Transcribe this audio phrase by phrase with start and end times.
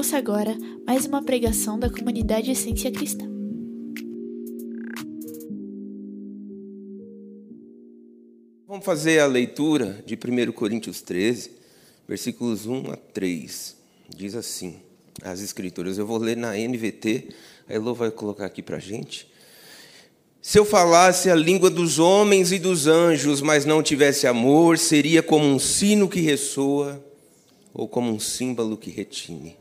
[0.00, 0.56] Ouça agora
[0.86, 3.26] mais uma pregação da comunidade Essência Cristã.
[8.66, 11.50] Vamos fazer a leitura de 1 Coríntios 13,
[12.08, 13.76] versículos 1 a 3.
[14.08, 14.76] Diz assim,
[15.22, 15.98] as escrituras.
[15.98, 17.28] Eu vou ler na NVT,
[17.68, 19.30] a Elo vai colocar aqui para a gente.
[20.40, 25.22] Se eu falasse a língua dos homens e dos anjos, mas não tivesse amor, seria
[25.22, 27.04] como um sino que ressoa
[27.74, 29.60] ou como um símbolo que retine.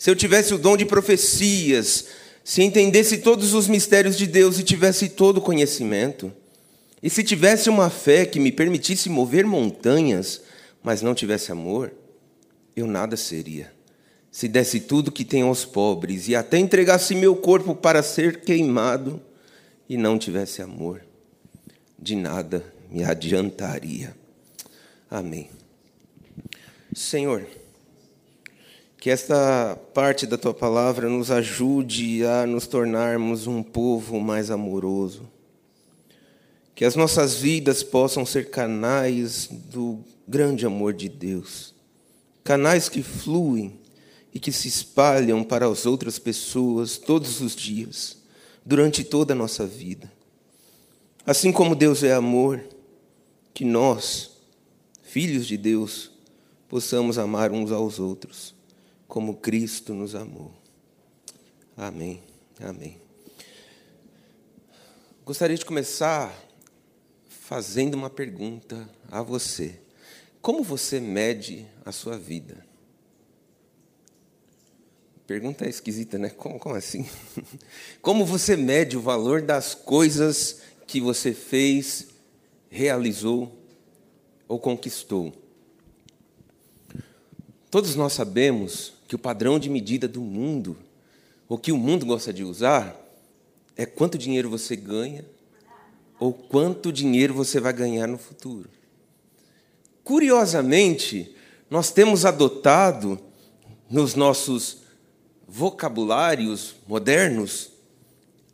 [0.00, 2.06] Se eu tivesse o dom de profecias,
[2.42, 6.32] se entendesse todos os mistérios de Deus e tivesse todo o conhecimento,
[7.02, 10.40] e se tivesse uma fé que me permitisse mover montanhas,
[10.82, 11.92] mas não tivesse amor,
[12.74, 13.70] eu nada seria.
[14.32, 19.20] Se desse tudo que tenho aos pobres e até entregasse meu corpo para ser queimado,
[19.86, 21.02] e não tivesse amor,
[21.98, 24.16] de nada me adiantaria.
[25.10, 25.50] Amém.
[26.94, 27.46] Senhor,
[29.00, 35.26] que esta parte da tua palavra nos ajude a nos tornarmos um povo mais amoroso.
[36.74, 41.74] Que as nossas vidas possam ser canais do grande amor de Deus.
[42.44, 43.80] Canais que fluem
[44.34, 48.18] e que se espalham para as outras pessoas todos os dias
[48.66, 50.12] durante toda a nossa vida.
[51.24, 52.62] Assim como Deus é amor,
[53.54, 54.32] que nós,
[55.02, 56.10] filhos de Deus,
[56.68, 58.59] possamos amar uns aos outros,
[59.10, 60.52] como Cristo nos amou.
[61.76, 62.22] Amém.
[62.60, 63.02] Amém.
[65.26, 66.32] Gostaria de começar
[67.28, 69.80] fazendo uma pergunta a você.
[70.40, 72.64] Como você mede a sua vida?
[75.26, 76.30] Pergunta esquisita, né?
[76.30, 77.08] Como, como assim?
[78.00, 82.06] Como você mede o valor das coisas que você fez,
[82.68, 83.58] realizou
[84.46, 85.32] ou conquistou?
[87.70, 90.76] Todos nós sabemos que o padrão de medida do mundo,
[91.48, 92.96] o que o mundo gosta de usar,
[93.76, 95.24] é quanto dinheiro você ganha
[96.20, 98.70] ou quanto dinheiro você vai ganhar no futuro.
[100.04, 101.34] Curiosamente,
[101.68, 103.18] nós temos adotado
[103.90, 104.82] nos nossos
[105.44, 107.72] vocabulários modernos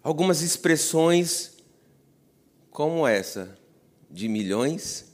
[0.03, 1.53] algumas expressões
[2.71, 3.59] como essa,
[4.11, 5.05] de milhões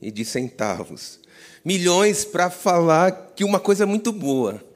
[0.00, 1.20] e de centavos.
[1.62, 4.66] Milhões para falar que uma coisa é muito boa,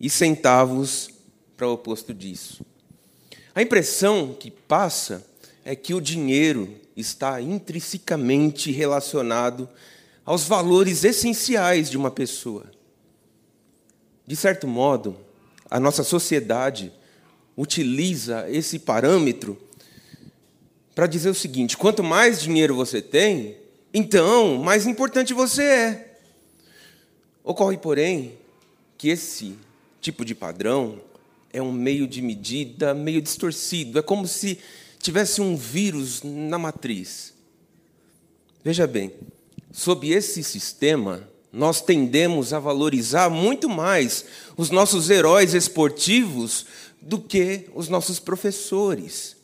[0.00, 1.10] e centavos
[1.56, 2.64] para o oposto disso.
[3.54, 5.26] A impressão que passa
[5.64, 9.68] é que o dinheiro está intrinsecamente relacionado
[10.24, 12.66] aos valores essenciais de uma pessoa.
[14.26, 15.16] De certo modo,
[15.70, 16.92] a nossa sociedade
[17.56, 19.58] utiliza esse parâmetro
[20.94, 23.56] para dizer o seguinte: quanto mais dinheiro você tem,
[23.92, 26.20] então mais importante você é.
[27.42, 28.38] Ocorre, porém,
[28.96, 29.56] que esse
[30.00, 31.00] tipo de padrão
[31.52, 33.98] é um meio de medida meio distorcido.
[33.98, 34.58] É como se
[34.98, 37.32] tivesse um vírus na matriz.
[38.62, 39.12] Veja bem,
[39.72, 44.24] sob esse sistema, nós tendemos a valorizar muito mais
[44.56, 46.66] os nossos heróis esportivos
[47.00, 49.36] do que os nossos professores.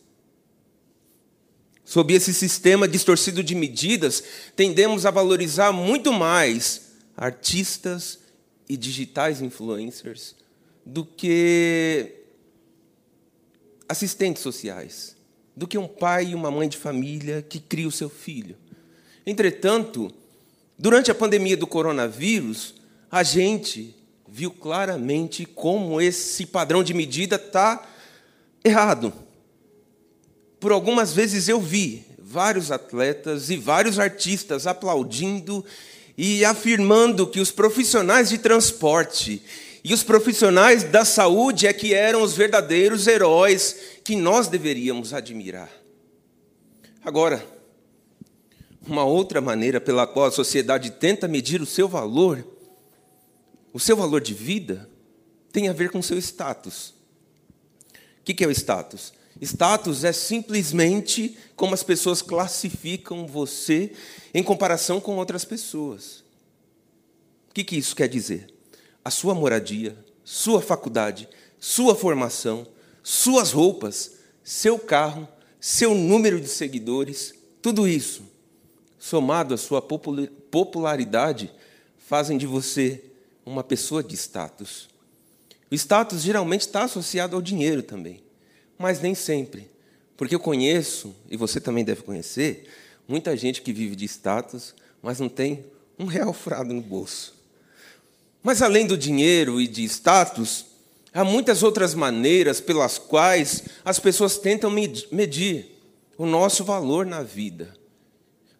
[1.85, 4.23] Sob esse sistema distorcido de medidas,
[4.57, 8.19] tendemos a valorizar muito mais artistas
[8.69, 10.35] e digitais influencers
[10.85, 12.23] do que
[13.89, 15.17] assistentes sociais,
[15.57, 18.57] do que um pai e uma mãe de família que cria o seu filho.
[19.27, 20.13] Entretanto,
[20.77, 22.75] Durante a pandemia do coronavírus,
[23.11, 23.95] a gente
[24.29, 27.87] viu claramente como esse padrão de medida está
[28.65, 29.13] errado.
[30.59, 35.65] Por algumas vezes eu vi vários atletas e vários artistas aplaudindo
[36.19, 39.41] e afirmando que os profissionais de transporte
[39.85, 45.71] e os profissionais da saúde é que eram os verdadeiros heróis que nós deveríamos admirar.
[47.05, 47.47] Agora,
[48.87, 52.43] uma outra maneira pela qual a sociedade tenta medir o seu valor,
[53.75, 54.89] o seu valor de vida,
[55.53, 56.95] tem a ver com o seu status.
[58.21, 59.13] O que é o status?
[59.39, 63.93] Status é simplesmente como as pessoas classificam você
[64.33, 66.25] em comparação com outras pessoas.
[67.51, 68.54] O que isso quer dizer?
[69.05, 71.29] A sua moradia, sua faculdade,
[71.61, 72.67] sua formação,
[73.03, 74.13] suas roupas,
[74.43, 75.29] seu carro,
[75.61, 78.35] seu número de seguidores, tudo isso
[79.05, 81.53] somado à sua popularidade,
[81.99, 83.05] fazem de você
[83.45, 84.89] uma pessoa de status.
[85.71, 88.23] O status geralmente está associado ao dinheiro também,
[88.79, 89.71] mas nem sempre.
[90.17, 92.67] Porque eu conheço, e você também deve conhecer,
[93.07, 95.67] muita gente que vive de status, mas não tem
[95.99, 97.34] um real frado no bolso.
[98.45, 100.67] Mas além do dinheiro e de status,
[101.15, 105.81] há muitas outras maneiras pelas quais as pessoas tentam medir
[106.19, 107.75] o nosso valor na vida.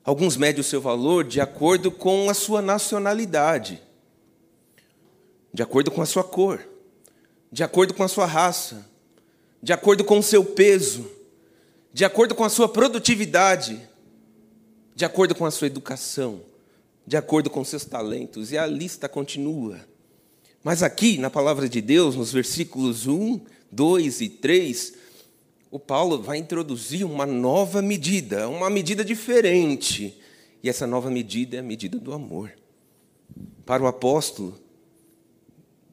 [0.03, 3.83] Alguns medem o seu valor de acordo com a sua nacionalidade,
[5.53, 6.67] de acordo com a sua cor,
[7.53, 8.89] de acordo com a sua raça,
[9.63, 11.11] de acordo com o seu peso,
[11.93, 13.87] de acordo com a sua produtividade,
[14.97, 16.54] de acordo com a sua educação
[17.07, 19.81] de acordo com seus talentos, e a lista continua.
[20.63, 23.41] Mas aqui, na palavra de Deus, nos versículos 1,
[23.71, 24.95] 2 e 3,
[25.71, 30.19] o Paulo vai introduzir uma nova medida, uma medida diferente.
[30.63, 32.53] E essa nova medida é a medida do amor.
[33.67, 34.59] Para o apóstolo,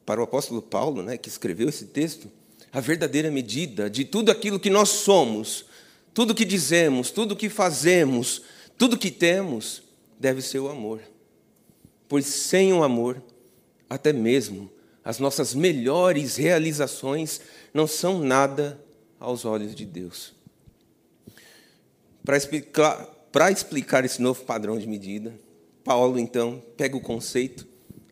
[0.06, 2.30] para o apóstolo Paulo, né, que escreveu esse texto,
[2.72, 5.66] a verdadeira medida de tudo aquilo que nós somos,
[6.14, 8.42] tudo que dizemos, tudo que fazemos,
[8.78, 9.82] tudo que temos,
[10.22, 11.00] deve ser o amor.
[12.08, 13.20] Pois sem o amor,
[13.90, 14.70] até mesmo
[15.04, 17.40] as nossas melhores realizações
[17.74, 18.80] não são nada
[19.18, 20.32] aos olhos de Deus.
[22.24, 25.34] Para explicar, para explicar esse novo padrão de medida,
[25.82, 27.66] Paulo então pega o conceito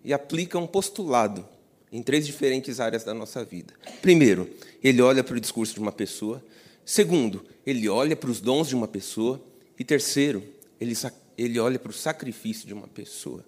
[0.05, 1.49] e aplica um postulado
[1.93, 3.73] em três diferentes áreas da nossa vida.
[4.03, 4.51] Primeiro,
[4.83, 6.45] ele olha para o discurso de uma pessoa.
[6.85, 9.41] Segundo, ele olha para os dons de uma pessoa.
[9.79, 10.43] E terceiro,
[10.81, 10.95] ele
[11.42, 13.44] ele olha para o sacrifício de uma pessoa.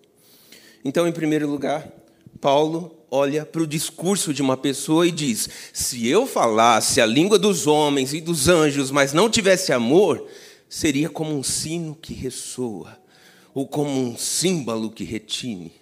[0.84, 1.90] Então, em primeiro lugar,
[2.40, 7.38] Paulo olha para o discurso de uma pessoa e diz: se eu falasse a língua
[7.38, 10.26] dos homens e dos anjos, mas não tivesse amor,
[10.68, 12.98] seria como um sino que ressoa,
[13.52, 15.72] ou como um símbolo que retine.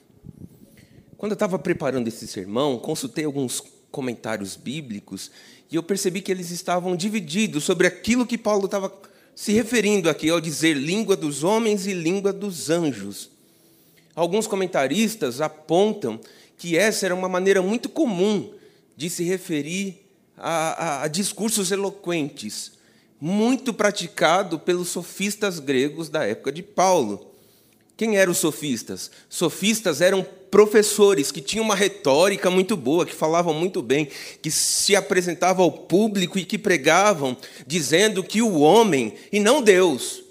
[1.16, 5.30] Quando eu estava preparando esse sermão, consultei alguns comentários bíblicos
[5.70, 8.92] e eu percebi que eles estavam divididos sobre aquilo que Paulo estava
[9.40, 13.30] se referindo aqui ao dizer língua dos homens e língua dos anjos.
[14.14, 16.20] Alguns comentaristas apontam
[16.58, 18.52] que essa era uma maneira muito comum
[18.94, 20.04] de se referir
[20.36, 22.72] a, a, a discursos eloquentes,
[23.18, 27.29] muito praticado pelos sofistas gregos da época de Paulo.
[28.00, 29.10] Quem eram os sofistas?
[29.28, 34.08] Sofistas eram professores que tinham uma retórica muito boa, que falavam muito bem,
[34.40, 37.36] que se apresentavam ao público e que pregavam
[37.66, 40.22] dizendo que o homem, e não Deus,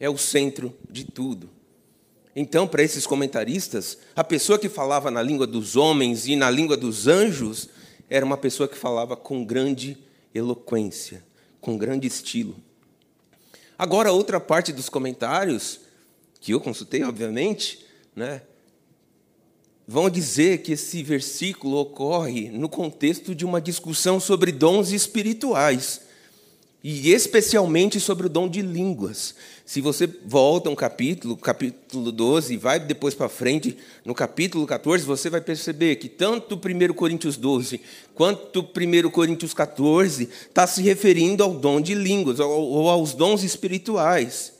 [0.00, 1.48] é o centro de tudo.
[2.34, 6.76] Então, para esses comentaristas, a pessoa que falava na língua dos homens e na língua
[6.76, 7.68] dos anjos
[8.10, 9.96] era uma pessoa que falava com grande
[10.34, 11.22] eloquência,
[11.60, 12.56] com grande estilo.
[13.78, 15.83] Agora, outra parte dos comentários
[16.44, 17.78] que eu consultei, obviamente,
[18.14, 18.42] né,
[19.88, 26.02] vão dizer que esse versículo ocorre no contexto de uma discussão sobre dons espirituais,
[26.82, 29.34] e especialmente sobre o dom de línguas.
[29.64, 35.02] Se você volta um capítulo, capítulo 12, e vai depois para frente, no capítulo 14,
[35.02, 37.80] você vai perceber que tanto 1 Coríntios 12
[38.14, 44.53] quanto 1 Coríntios 14 está se referindo ao dom de línguas, ou aos dons espirituais.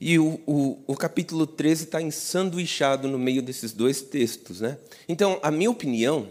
[0.00, 4.60] E o, o, o capítulo 13 está ensanduichado no meio desses dois textos.
[4.60, 4.78] Né?
[5.08, 6.28] Então, a minha opinião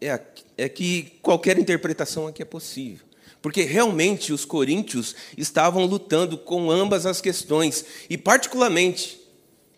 [0.00, 0.20] é,
[0.56, 3.06] é que qualquer interpretação aqui é possível.
[3.40, 7.84] Porque realmente os coríntios estavam lutando com ambas as questões.
[8.10, 9.20] E, particularmente,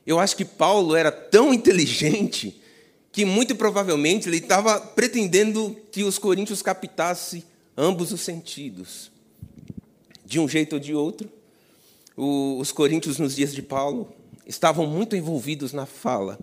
[0.06, 2.60] eu acho que Paulo era tão inteligente
[3.12, 7.44] que, muito provavelmente, ele estava pretendendo que os coríntios captassem
[7.76, 9.12] ambos os sentidos.
[10.24, 11.30] De um jeito ou de outro,
[12.20, 14.12] os coríntios nos dias de Paulo
[14.44, 16.36] estavam muito envolvidos na fala.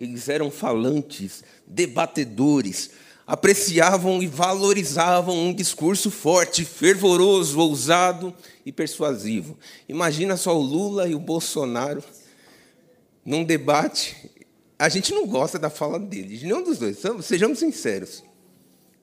[0.00, 2.90] Eles eram falantes, debatedores,
[3.26, 9.58] apreciavam e valorizavam um discurso forte, fervoroso, ousado e persuasivo.
[9.86, 12.02] Imagina só o Lula e o Bolsonaro
[13.22, 14.16] num debate.
[14.78, 18.24] A gente não gosta da fala deles, nenhum dos dois, sejamos sinceros.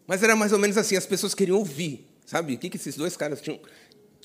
[0.08, 2.56] Mas era mais ou menos assim, as pessoas queriam ouvir, sabe?
[2.56, 3.60] O que esses dois caras tinham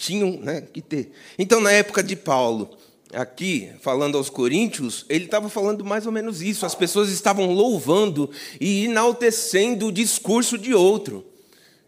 [0.01, 1.13] tinham né, que ter.
[1.39, 2.71] Então, na época de Paulo,
[3.13, 6.65] aqui, falando aos coríntios, ele estava falando mais ou menos isso.
[6.65, 11.25] As pessoas estavam louvando e enaltecendo o discurso de outro.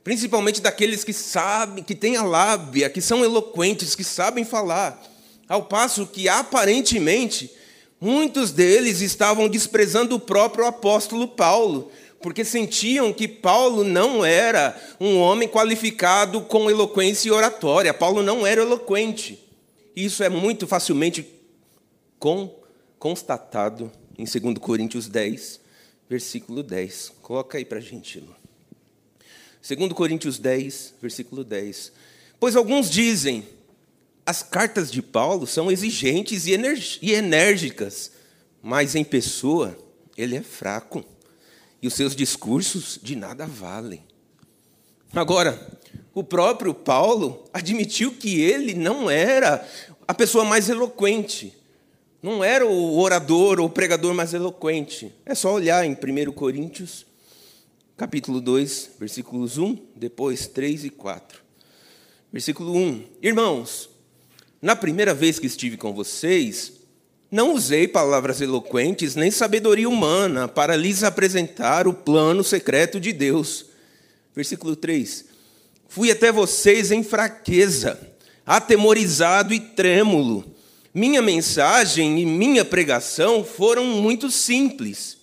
[0.05, 5.03] Principalmente daqueles que sabem, que têm a lábia, que são eloquentes, que sabem falar.
[5.49, 7.51] Ao passo que, aparentemente,
[7.99, 11.91] muitos deles estavam desprezando o próprio apóstolo Paulo,
[12.23, 17.93] porque sentiam que Paulo não era um homem qualificado com eloquência e oratória.
[17.93, 19.43] Paulo não era eloquente.
[19.95, 21.27] Isso é muito facilmente
[22.99, 25.61] constatado em 2 Coríntios 10,
[26.09, 27.13] versículo 10.
[27.21, 28.35] Coloca aí para a gente, Lu.
[29.69, 31.93] 2 Coríntios 10, versículo 10.
[32.39, 33.47] Pois alguns dizem,
[34.25, 38.13] as cartas de Paulo são exigentes e enérgicas,
[38.63, 39.77] mas em pessoa
[40.17, 41.05] ele é fraco
[41.83, 44.05] e os seus discursos de nada valem.
[45.13, 45.61] Agora,
[46.15, 49.67] o próprio Paulo admitiu que ele não era
[50.07, 51.53] a pessoa mais eloquente,
[52.23, 55.13] não era o orador ou pregador mais eloquente.
[55.27, 57.05] É só olhar em 1 Coríntios,
[57.97, 61.43] capítulo 2, versículos 1, depois 3 e 4.
[62.33, 63.91] Versículo 1: Irmãos,
[64.61, 66.73] na primeira vez que estive com vocês,
[67.33, 73.65] não usei palavras eloquentes nem sabedoria humana para lhes apresentar o plano secreto de Deus.
[74.37, 75.25] Versículo 3:
[75.89, 77.99] Fui até vocês em fraqueza,
[78.45, 80.45] atemorizado e trêmulo.
[80.93, 85.17] Minha mensagem e minha pregação foram muito simples.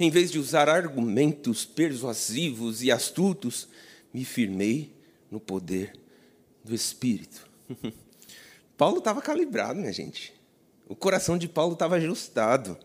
[0.00, 3.68] Em vez de usar argumentos persuasivos e astutos,
[4.12, 4.92] me firmei
[5.30, 5.92] no poder
[6.64, 7.48] do Espírito.
[8.76, 10.39] Paulo estava calibrado, minha gente.
[10.90, 12.76] O coração de Paulo estava ajustado.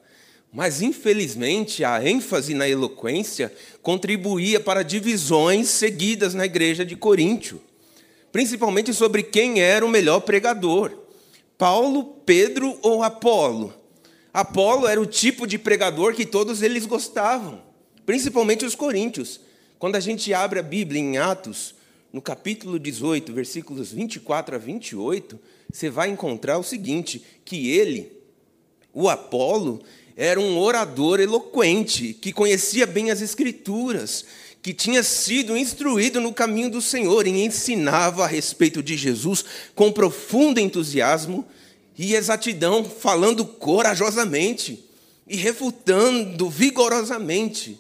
[0.54, 7.60] Mas, infelizmente, a ênfase na eloquência contribuía para divisões seguidas na igreja de Coríntio,
[8.32, 10.96] principalmente sobre quem era o melhor pregador:
[11.58, 13.74] Paulo, Pedro ou Apolo.
[14.32, 17.64] Apolo era o tipo de pregador que todos eles gostavam,
[18.06, 19.40] principalmente os coríntios.
[19.80, 21.74] Quando a gente abre a Bíblia em Atos,
[22.16, 25.38] no capítulo 18, versículos 24 a 28,
[25.70, 28.10] você vai encontrar o seguinte: que ele,
[28.94, 29.84] o Apolo,
[30.16, 34.24] era um orador eloquente, que conhecia bem as Escrituras,
[34.62, 39.44] que tinha sido instruído no caminho do Senhor e ensinava a respeito de Jesus
[39.76, 41.46] com profundo entusiasmo
[41.98, 44.86] e exatidão, falando corajosamente
[45.28, 47.78] e refutando vigorosamente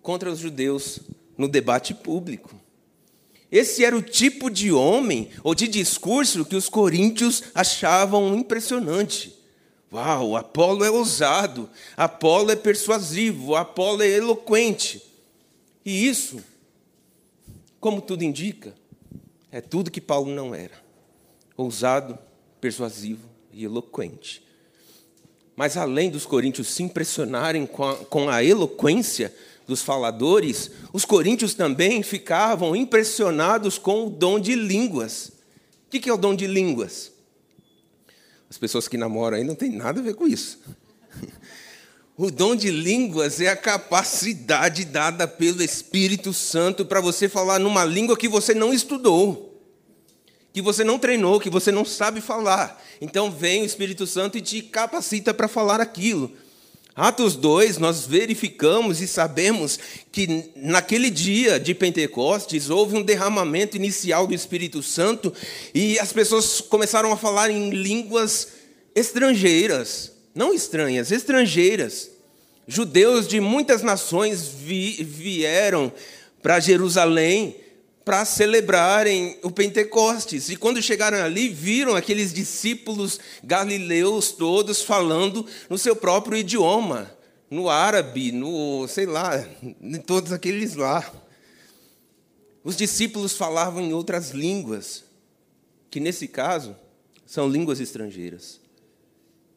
[0.00, 1.00] contra os judeus
[1.36, 2.57] no debate público.
[3.50, 9.34] Esse era o tipo de homem ou de discurso que os coríntios achavam impressionante.
[9.90, 15.02] Uau, Apolo é ousado, Apolo é persuasivo, Apolo é eloquente.
[15.82, 16.44] E isso,
[17.80, 18.74] como tudo indica,
[19.50, 20.74] é tudo que Paulo não era:
[21.56, 22.18] ousado,
[22.60, 24.42] persuasivo e eloquente.
[25.56, 29.34] Mas além dos coríntios se impressionarem com a, com a eloquência
[29.68, 35.30] dos faladores, os coríntios também ficavam impressionados com o dom de línguas.
[35.86, 37.12] O que é o dom de línguas?
[38.48, 40.58] As pessoas que namoram aí não tem nada a ver com isso.
[42.20, 47.84] O dom de línguas é a capacidade dada pelo Espírito Santo para você falar numa
[47.84, 49.62] língua que você não estudou,
[50.52, 52.82] que você não treinou, que você não sabe falar.
[53.00, 56.32] Então vem o Espírito Santo e te capacita para falar aquilo.
[56.98, 59.78] Atos 2, nós verificamos e sabemos
[60.10, 65.32] que naquele dia de Pentecostes houve um derramamento inicial do Espírito Santo
[65.72, 68.48] e as pessoas começaram a falar em línguas
[68.96, 72.10] estrangeiras, não estranhas, estrangeiras.
[72.66, 75.92] Judeus de muitas nações vi, vieram
[76.42, 77.54] para Jerusalém
[78.08, 80.48] para celebrarem o Pentecostes.
[80.48, 87.14] E quando chegaram ali, viram aqueles discípulos galileus todos falando no seu próprio idioma,
[87.50, 89.46] no árabe, no, sei lá,
[89.78, 91.04] em todos aqueles lá.
[92.64, 95.04] Os discípulos falavam em outras línguas,
[95.90, 96.74] que nesse caso
[97.26, 98.58] são línguas estrangeiras.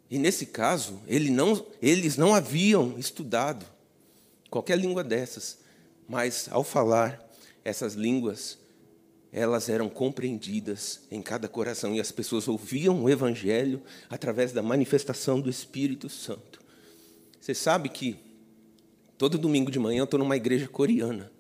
[0.10, 3.66] E nesse caso, ele não, eles não haviam estudado
[4.50, 5.60] qualquer língua dessas,
[6.06, 7.31] mas ao falar,
[7.64, 8.58] essas línguas,
[9.32, 15.40] elas eram compreendidas em cada coração e as pessoas ouviam o evangelho através da manifestação
[15.40, 16.62] do Espírito Santo.
[17.40, 18.20] Você sabe que
[19.18, 21.32] todo domingo de manhã eu estou numa igreja coreana.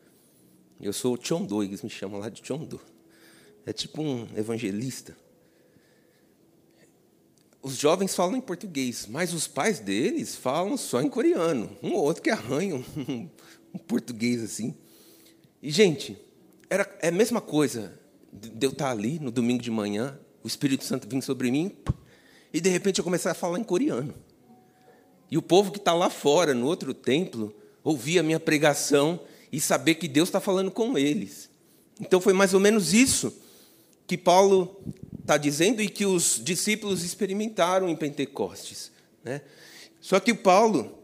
[0.80, 2.80] Eu sou Chondo, eles me chamam lá de Chondo.
[3.66, 5.16] É tipo um evangelista.
[7.62, 11.78] Os jovens falam em português, mas os pais deles falam só em coreano.
[11.84, 12.84] Um ou outro que arranha um,
[13.76, 14.76] um português assim.
[15.62, 16.18] E, gente,
[16.70, 18.00] era, é a mesma coisa
[18.32, 21.76] de eu estar ali no domingo de manhã, o Espírito Santo vir sobre mim,
[22.54, 24.14] e de repente eu começar a falar em coreano.
[25.30, 29.20] E o povo que está lá fora, no outro templo, ouvir a minha pregação
[29.52, 31.50] e saber que Deus está falando com eles.
[32.00, 33.34] Então foi mais ou menos isso
[34.08, 34.82] que Paulo
[35.20, 38.92] está dizendo e que os discípulos experimentaram em Pentecostes.
[39.24, 39.42] Né?
[40.02, 41.00] Só que Paulo,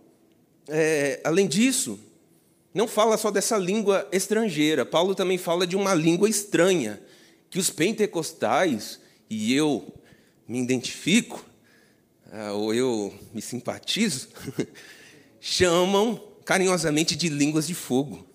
[0.68, 2.00] é, além disso,
[2.78, 4.86] não fala só dessa língua estrangeira.
[4.86, 7.02] Paulo também fala de uma língua estranha,
[7.50, 9.92] que os pentecostais, e eu
[10.48, 11.44] me identifico,
[12.32, 14.28] ah, ou eu me simpatizo,
[15.42, 18.28] chamam carinhosamente de línguas de fogo.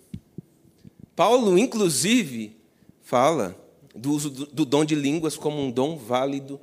[1.14, 2.56] Paulo, inclusive,
[3.00, 3.56] fala
[3.94, 6.60] do uso do dom de línguas como um dom válido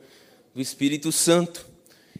[0.54, 1.66] do Espírito Santo,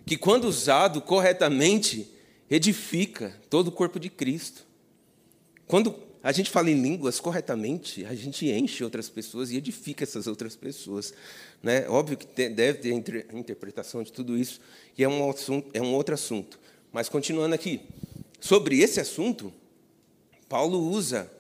[0.06, 2.10] que, quando usado corretamente,
[2.50, 4.69] edifica todo o corpo de Cristo.
[5.70, 10.26] Quando a gente fala em línguas corretamente, a gente enche outras pessoas e edifica essas
[10.26, 11.14] outras pessoas.
[11.62, 11.88] Né?
[11.88, 12.92] Óbvio que deve ter
[13.32, 14.60] interpretação de tudo isso,
[14.98, 16.60] e é um, assunto, é um outro assunto.
[16.92, 17.82] Mas continuando aqui,
[18.40, 19.54] sobre esse assunto,
[20.50, 21.32] Paulo usa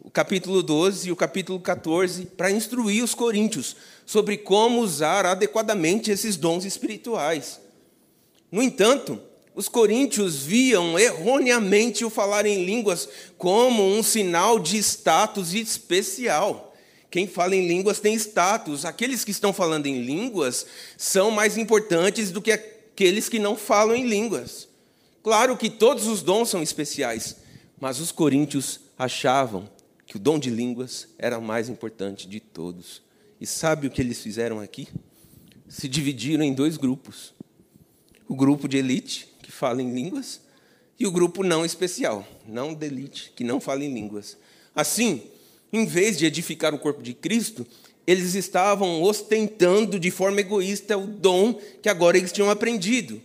[0.00, 6.10] o capítulo 12 e o capítulo 14 para instruir os coríntios sobre como usar adequadamente
[6.10, 7.60] esses dons espirituais.
[8.50, 9.29] No entanto,
[9.60, 16.74] os coríntios viam erroneamente o falar em línguas como um sinal de status especial.
[17.10, 18.86] Quem fala em línguas tem status.
[18.86, 20.64] Aqueles que estão falando em línguas
[20.96, 24.66] são mais importantes do que aqueles que não falam em línguas.
[25.22, 27.36] Claro que todos os dons são especiais,
[27.78, 29.68] mas os coríntios achavam
[30.06, 33.02] que o dom de línguas era o mais importante de todos.
[33.38, 34.88] E sabe o que eles fizeram aqui?
[35.68, 37.34] Se dividiram em dois grupos.
[38.26, 39.29] O grupo de elite,
[39.60, 40.40] fala em línguas,
[40.98, 44.38] e o grupo não especial, não de elite, que não fala em línguas.
[44.74, 45.22] Assim,
[45.70, 47.66] em vez de edificar o corpo de Cristo,
[48.06, 53.20] eles estavam ostentando de forma egoísta o dom que agora eles tinham aprendido,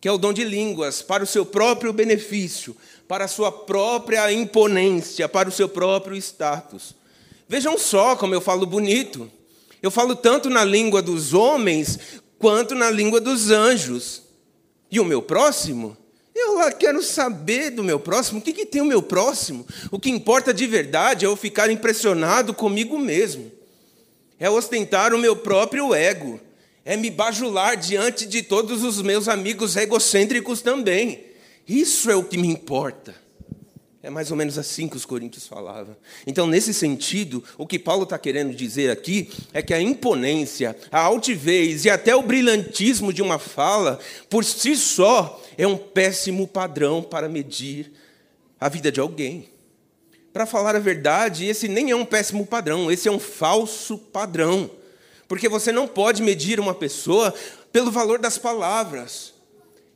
[0.00, 2.76] que é o dom de línguas, para o seu próprio benefício,
[3.08, 6.94] para a sua própria imponência, para o seu próprio status.
[7.48, 9.28] Vejam só como eu falo bonito.
[9.82, 11.98] Eu falo tanto na língua dos homens
[12.38, 14.29] quanto na língua dos anjos.
[14.90, 15.96] E o meu próximo?
[16.34, 18.38] Eu quero saber do meu próximo.
[18.38, 19.66] O que, que tem o meu próximo?
[19.90, 23.50] O que importa de verdade é eu ficar impressionado comigo mesmo.
[24.38, 26.40] É ostentar o meu próprio ego.
[26.84, 31.24] É me bajular diante de todos os meus amigos egocêntricos também.
[31.68, 33.14] Isso é o que me importa.
[34.02, 35.94] É mais ou menos assim que os coríntios falavam.
[36.26, 41.00] Então, nesse sentido, o que Paulo está querendo dizer aqui é que a imponência, a
[41.00, 43.98] altivez e até o brilhantismo de uma fala,
[44.30, 47.92] por si só, é um péssimo padrão para medir
[48.58, 49.50] a vida de alguém.
[50.32, 54.70] Para falar a verdade, esse nem é um péssimo padrão, esse é um falso padrão.
[55.28, 57.34] Porque você não pode medir uma pessoa
[57.70, 59.34] pelo valor das palavras.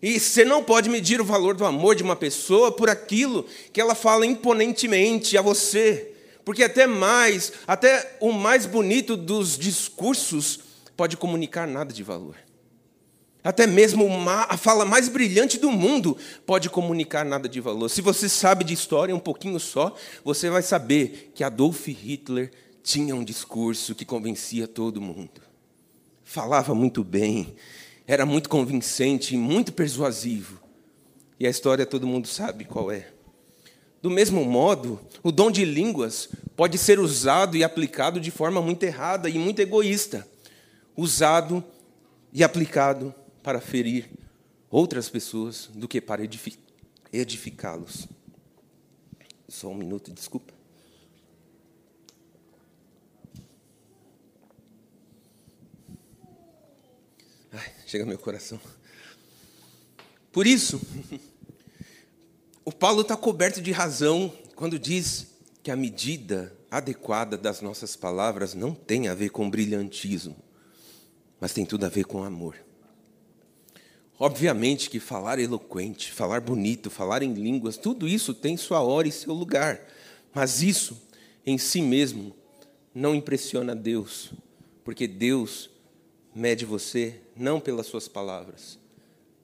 [0.04, 3.80] E você não pode medir o valor do amor de uma pessoa por aquilo que
[3.80, 6.12] ela fala imponentemente a você.
[6.44, 10.60] Porque até mais, até o mais bonito dos discursos
[10.94, 12.36] pode comunicar nada de valor.
[13.42, 17.88] Até mesmo a fala mais brilhante do mundo pode comunicar nada de valor.
[17.88, 22.50] Se você sabe de história um pouquinho só, você vai saber que Adolf Hitler
[22.82, 25.40] tinha um discurso que convencia todo mundo.
[26.22, 27.56] Falava muito bem,
[28.06, 30.60] era muito convincente e muito persuasivo.
[31.38, 33.08] E a história todo mundo sabe qual é.
[34.00, 38.82] Do mesmo modo, o dom de línguas pode ser usado e aplicado de forma muito
[38.82, 40.28] errada e muito egoísta.
[40.96, 41.64] Usado
[42.32, 44.10] e aplicado para ferir
[44.70, 46.22] outras pessoas do que para
[47.12, 48.06] edificá-los.
[49.48, 50.53] Só um minuto, desculpa.
[57.94, 58.60] Chega meu coração.
[60.32, 60.80] Por isso,
[62.64, 65.28] o Paulo está coberto de razão quando diz
[65.62, 70.36] que a medida adequada das nossas palavras não tem a ver com brilhantismo,
[71.40, 72.56] mas tem tudo a ver com amor.
[74.18, 79.12] Obviamente que falar eloquente, falar bonito, falar em línguas, tudo isso tem sua hora e
[79.12, 79.80] seu lugar,
[80.34, 81.00] mas isso
[81.46, 82.34] em si mesmo
[82.92, 84.32] não impressiona Deus,
[84.82, 85.70] porque Deus
[86.34, 88.78] mede você não pelas suas palavras,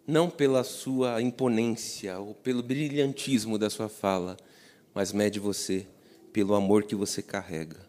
[0.06, 4.36] não pela sua imponência ou pelo brilhantismo da sua fala,
[4.92, 5.86] mas mede você
[6.32, 7.88] pelo amor que você carrega.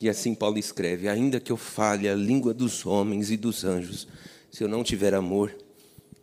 [0.00, 4.08] E assim Paulo escreve: ainda que eu fale a língua dos homens e dos anjos,
[4.50, 5.56] se eu não tiver amor,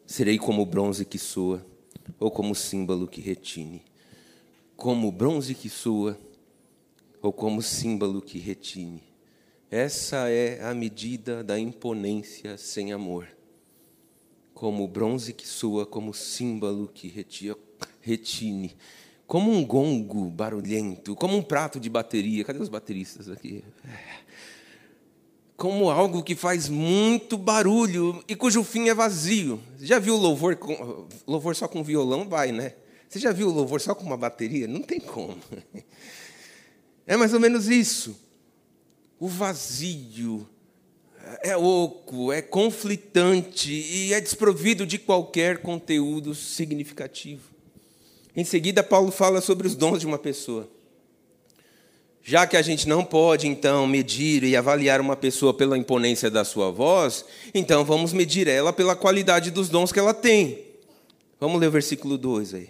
[0.06, 1.66] serei como o bronze que soa,
[2.20, 3.86] ou como o símbolo que retine.
[4.76, 6.20] Como o bronze que soa,
[7.22, 9.07] ou como o símbolo que retine.
[9.70, 13.28] Essa é a medida da imponência sem amor.
[14.54, 17.14] Como bronze que soa, como símbolo que
[18.00, 18.78] retine.
[19.26, 22.46] Como um gongo barulhento, como um prato de bateria.
[22.46, 23.62] Cadê os bateristas aqui?
[25.58, 29.62] Como algo que faz muito barulho e cujo fim é vazio.
[29.82, 32.30] Já viu louvor, com, louvor só com violão?
[32.30, 32.74] Vai, né?
[33.10, 34.66] Você já viu louvor só com uma bateria?
[34.66, 35.38] Não tem como.
[37.10, 38.27] É mais ou menos isso
[39.20, 40.48] o vazio
[41.42, 47.44] é oco, é conflitante e é desprovido de qualquer conteúdo significativo.
[48.36, 50.70] Em seguida, Paulo fala sobre os dons de uma pessoa.
[52.24, 56.44] Já que a gente não pode, então, medir e avaliar uma pessoa pela imponência da
[56.44, 60.66] sua voz, então vamos medir ela pela qualidade dos dons que ela tem.
[61.40, 62.70] Vamos ler o versículo 2 aí.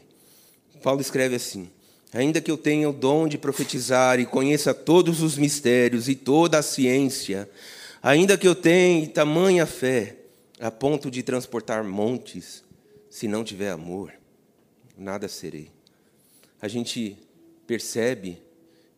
[0.84, 1.70] Paulo escreve assim:
[2.14, 6.60] Ainda que eu tenha o dom de profetizar e conheça todos os mistérios e toda
[6.60, 7.50] a ciência,
[8.02, 10.16] ainda que eu tenha tamanha fé,
[10.60, 12.64] a ponto de transportar montes,
[13.10, 14.14] se não tiver amor,
[14.98, 15.70] nada serei.
[16.62, 17.18] A gente
[17.68, 18.42] percebe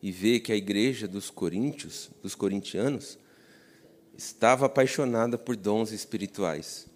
[0.02, 3.18] e vê que a igreja dos coríntios, dos corintianos,
[4.18, 6.88] estava apaixonada por dons espirituais.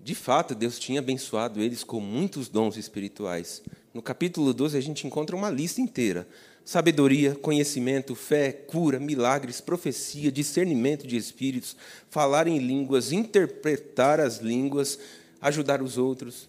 [0.00, 3.62] De fato, Deus tinha abençoado eles com muitos dons espirituais.
[3.94, 6.26] No capítulo 12, a gente encontra uma lista inteira:
[6.64, 11.76] sabedoria, conhecimento, fé, cura, milagres, profecia, discernimento de espíritos,
[12.10, 14.98] falar em línguas, interpretar as línguas,
[15.40, 16.48] ajudar os outros,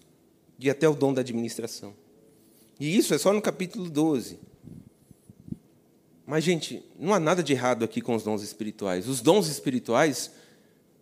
[0.58, 1.94] e até o dom da administração.
[2.80, 4.40] E isso é só no capítulo 12.
[6.26, 9.06] Mas, gente, não há nada de errado aqui com os dons espirituais.
[9.06, 10.32] Os dons espirituais,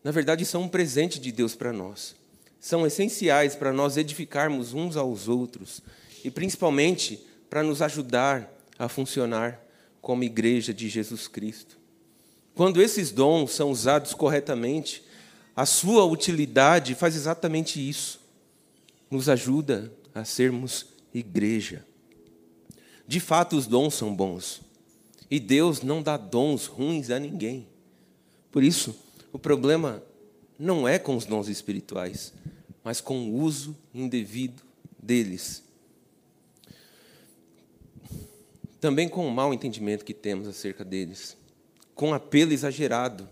[0.05, 2.15] na verdade, são um presente de Deus para nós.
[2.61, 5.83] São essenciais para nós edificarmos uns aos outros
[6.25, 9.63] e, principalmente, para nos ajudar a funcionar
[10.01, 11.79] como igreja de Jesus Cristo.
[12.55, 15.05] Quando esses dons são usados corretamente,
[15.55, 18.21] a sua utilidade faz exatamente isso.
[19.11, 21.85] Nos ajuda a sermos igreja.
[23.07, 24.63] De fato, os dons são bons.
[25.31, 27.67] E Deus não dá dons ruins a ninguém.
[28.51, 28.97] Por isso,
[29.33, 30.03] o problema
[30.59, 32.33] não é com os dons espirituais,
[32.85, 34.63] mas com o uso indevido
[35.03, 35.64] deles.
[38.85, 41.39] Também com o mau entendimento que temos acerca deles,
[41.95, 43.27] com apelo exagerado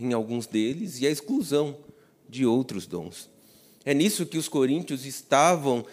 [0.00, 1.76] em alguns deles e a exclusão
[2.26, 3.28] de outros dons.
[3.84, 5.84] É nisso que os coríntios estavam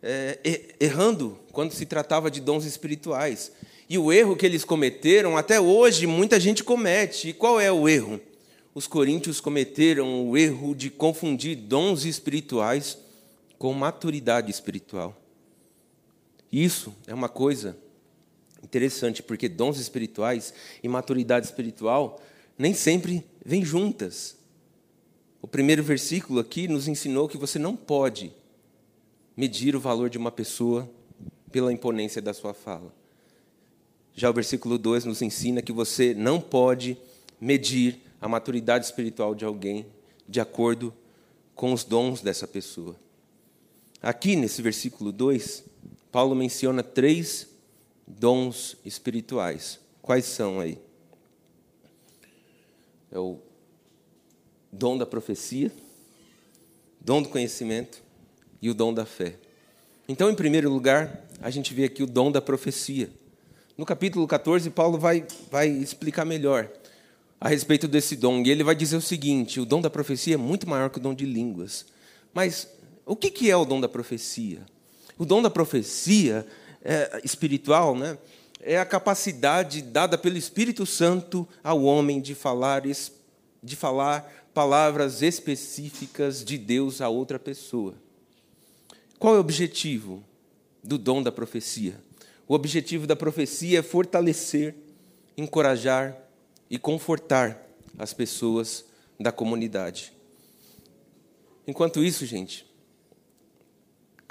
[0.00, 3.50] é, errando quando se tratava de dons espirituais.
[3.88, 7.30] E o erro que eles cometeram, até hoje, muita gente comete.
[7.30, 8.20] E qual é o erro?
[8.72, 12.96] Os coríntios cometeram o erro de confundir dons espirituais
[13.58, 15.20] com maturidade espiritual.
[16.52, 17.76] Isso é uma coisa
[18.62, 22.22] interessante, porque dons espirituais e maturidade espiritual
[22.56, 24.36] nem sempre vêm juntas.
[25.40, 28.32] O primeiro versículo aqui nos ensinou que você não pode
[29.36, 30.88] medir o valor de uma pessoa
[31.50, 32.94] pela imponência da sua fala.
[34.14, 36.96] Já o versículo 2 nos ensina que você não pode
[37.40, 39.86] medir a maturidade espiritual de alguém
[40.28, 40.94] de acordo
[41.54, 42.94] com os dons dessa pessoa.
[44.00, 45.64] Aqui nesse versículo 2,
[46.10, 47.48] Paulo menciona três
[48.18, 49.78] dons espirituais.
[50.00, 50.78] Quais são aí?
[53.10, 53.38] É o
[54.72, 55.70] dom da profecia,
[57.00, 58.02] dom do conhecimento
[58.60, 59.36] e o dom da fé.
[60.08, 63.10] Então, em primeiro lugar, a gente vê aqui o dom da profecia.
[63.76, 66.70] No capítulo 14, Paulo vai, vai explicar melhor
[67.40, 68.42] a respeito desse dom.
[68.42, 71.02] E ele vai dizer o seguinte: o dom da profecia é muito maior que o
[71.02, 71.86] dom de línguas.
[72.32, 72.68] Mas
[73.04, 74.60] o que é o dom da profecia?
[75.18, 76.46] O dom da profecia
[76.84, 78.18] é, espiritual né,
[78.60, 82.82] é a capacidade dada pelo Espírito Santo ao homem de falar,
[83.62, 87.94] de falar palavras específicas de Deus a outra pessoa.
[89.18, 90.22] Qual é o objetivo
[90.82, 92.00] do dom da profecia?
[92.46, 94.74] O objetivo da profecia é fortalecer,
[95.36, 96.16] encorajar
[96.68, 97.66] e confortar
[97.98, 98.84] as pessoas
[99.18, 100.12] da comunidade.
[101.66, 102.66] Enquanto isso, gente,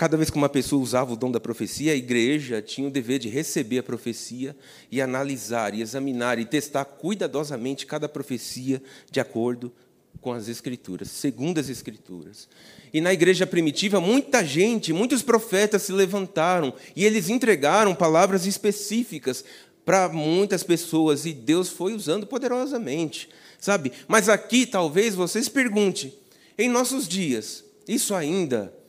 [0.02, 3.20] cada vez que uma pessoa usava o dom da profecia, a igreja tinha o dever
[3.20, 4.58] de receber a profecia
[4.92, 9.72] e analisar, e examinar e testar cuidadosamente cada profecia de acordo
[10.20, 12.50] com as Escrituras, segundo as Escrituras.
[12.92, 19.46] E na igreja primitiva, muita gente, muitos profetas se levantaram e eles entregaram palavras específicas
[19.86, 23.92] para muitas pessoas e Deus foi usando poderosamente, sabe?
[24.08, 26.12] Mas aqui talvez você se pergunte:
[26.58, 28.81] em nossos dias, isso ainda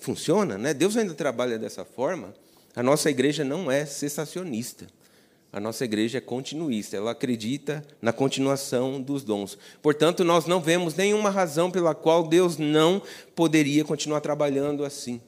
[0.00, 0.74] funciona, né?
[0.74, 2.34] Deus ainda trabalha dessa forma?
[2.74, 4.86] A nossa igreja não é cessacionista.
[5.52, 9.56] A nossa igreja é continuista, ela acredita na continuação dos dons.
[9.80, 13.00] Portanto, nós não vemos nenhuma razão pela qual Deus não
[13.34, 15.20] poderia continuar trabalhando assim.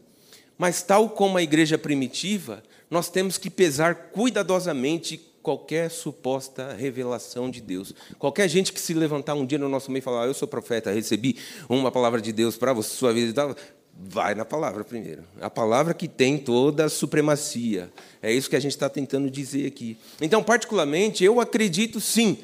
[0.58, 7.62] Mas, tal como a igreja primitiva, nós temos que pesar cuidadosamente qualquer suposta revelação de
[7.62, 7.94] Deus.
[8.18, 10.46] Qualquer gente que se levantar um dia no nosso meio e falar, ah, eu sou
[10.46, 11.38] profeta, recebi
[11.70, 13.56] uma palavra de Deus para você, sua vida
[13.98, 15.24] vai na palavra primeiro.
[15.40, 17.90] A palavra que tem toda a supremacia.
[18.22, 19.98] É isso que a gente está tentando dizer aqui.
[20.20, 22.38] Então, particularmente, eu acredito sim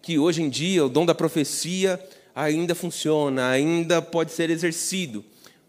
[0.00, 2.00] que hoje em dia o dom da profecia
[2.34, 5.24] ainda funciona, ainda pode ser exercido.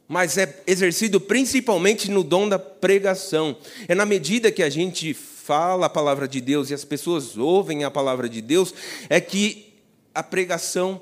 [0.08, 3.58] Mas é exercido principalmente no dom da pregação.
[3.88, 7.84] É na medida que a gente fala a palavra de Deus e as pessoas ouvem
[7.84, 8.74] a palavra de Deus,
[9.10, 9.74] é que
[10.13, 11.02] a pregação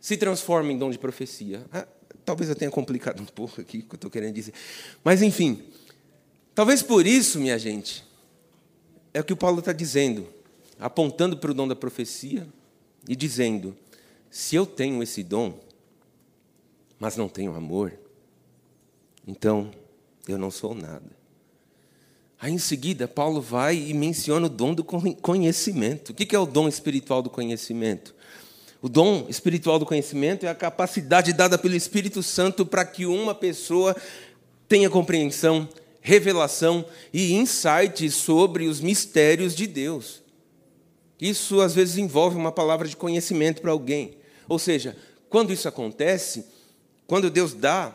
[0.00, 1.64] se transforma em dom de profecia
[2.24, 4.54] talvez eu tenha complicado um pouco aqui o que eu estou querendo dizer.
[5.02, 5.62] Mas, enfim,
[6.54, 8.04] talvez por isso, minha gente,
[9.12, 10.26] é o que o Paulo está dizendo,
[10.78, 12.46] apontando para o dom da profecia
[13.08, 13.76] e dizendo:
[14.30, 15.58] se eu tenho esse dom,
[16.98, 17.92] mas não tenho amor,
[19.26, 19.70] então
[20.26, 21.24] eu não sou nada.
[22.40, 26.10] Aí em seguida, Paulo vai e menciona o dom do conhecimento.
[26.10, 28.14] O que é o dom espiritual do conhecimento?
[28.84, 33.34] O dom espiritual do conhecimento é a capacidade dada pelo Espírito Santo para que uma
[33.34, 33.96] pessoa
[34.68, 35.66] tenha compreensão,
[36.02, 40.22] revelação e insight sobre os mistérios de Deus.
[41.18, 44.18] Isso às vezes envolve uma palavra de conhecimento para alguém.
[44.46, 44.94] Ou seja,
[45.30, 46.44] quando isso acontece,
[47.06, 47.94] quando Deus dá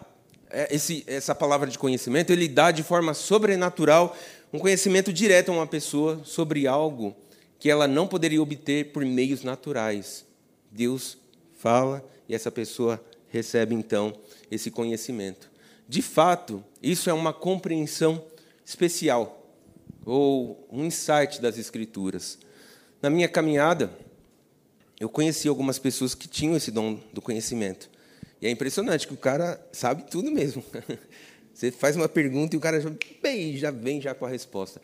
[0.49, 4.17] é, esse, essa palavra de conhecimento, Ele dá de forma sobrenatural
[4.51, 7.15] um conhecimento direto a uma pessoa sobre algo
[7.59, 10.27] que ela não poderia obter por meios naturais.
[10.71, 11.17] Deus
[11.57, 14.13] fala e essa pessoa recebe então
[14.49, 15.49] esse conhecimento.
[15.87, 18.23] De fato, isso é uma compreensão
[18.65, 19.35] especial
[20.05, 22.37] ou um insight das Escrituras.
[23.01, 23.91] Na minha caminhada,
[24.99, 27.89] eu conheci algumas pessoas que tinham esse dom do conhecimento.
[28.41, 30.63] E é impressionante que o cara sabe tudo mesmo.
[31.53, 34.81] Você faz uma pergunta e o cara já, bem, já vem já com a resposta.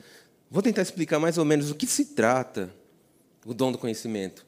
[0.50, 2.74] Vou tentar explicar mais ou menos o que se trata
[3.46, 4.46] o dom do conhecimento.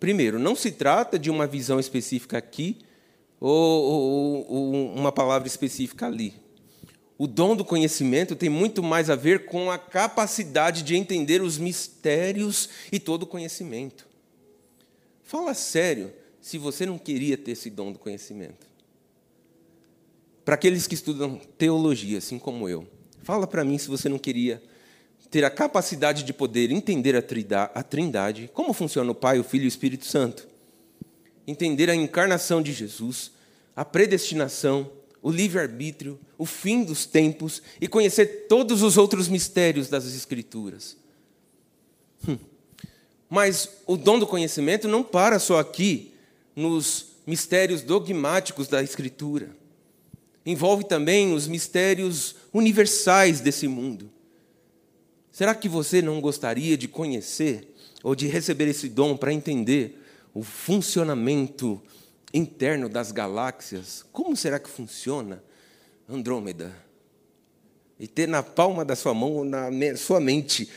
[0.00, 2.78] Primeiro, não se trata de uma visão específica aqui
[3.40, 6.34] ou, ou, ou uma palavra específica ali.
[7.16, 11.58] O dom do conhecimento tem muito mais a ver com a capacidade de entender os
[11.58, 14.06] mistérios e todo o conhecimento.
[15.24, 18.68] Fala sério se você não queria ter esse dom do conhecimento.
[20.44, 22.86] Para aqueles que estudam teologia, assim como eu,
[23.22, 24.62] fala para mim se você não queria
[25.30, 29.66] ter a capacidade de poder entender a Trindade, como funciona o Pai, o Filho e
[29.66, 30.48] o Espírito Santo.
[31.46, 33.30] Entender a encarnação de Jesus,
[33.76, 34.90] a predestinação,
[35.22, 40.96] o livre-arbítrio, o fim dos tempos e conhecer todos os outros mistérios das Escrituras.
[42.26, 42.38] Hum.
[43.28, 46.14] Mas o dom do conhecimento não para só aqui,
[46.56, 49.50] nos mistérios dogmáticos da Escritura.
[50.46, 54.10] Envolve também os mistérios universais desse mundo.
[55.38, 57.72] Será que você não gostaria de conhecer
[58.02, 59.96] ou de receber esse dom para entender
[60.34, 61.80] o funcionamento
[62.34, 64.04] interno das galáxias?
[64.10, 65.40] Como será que funciona
[66.08, 66.74] Andrômeda?
[68.00, 70.68] E ter na palma da sua mão na sua mente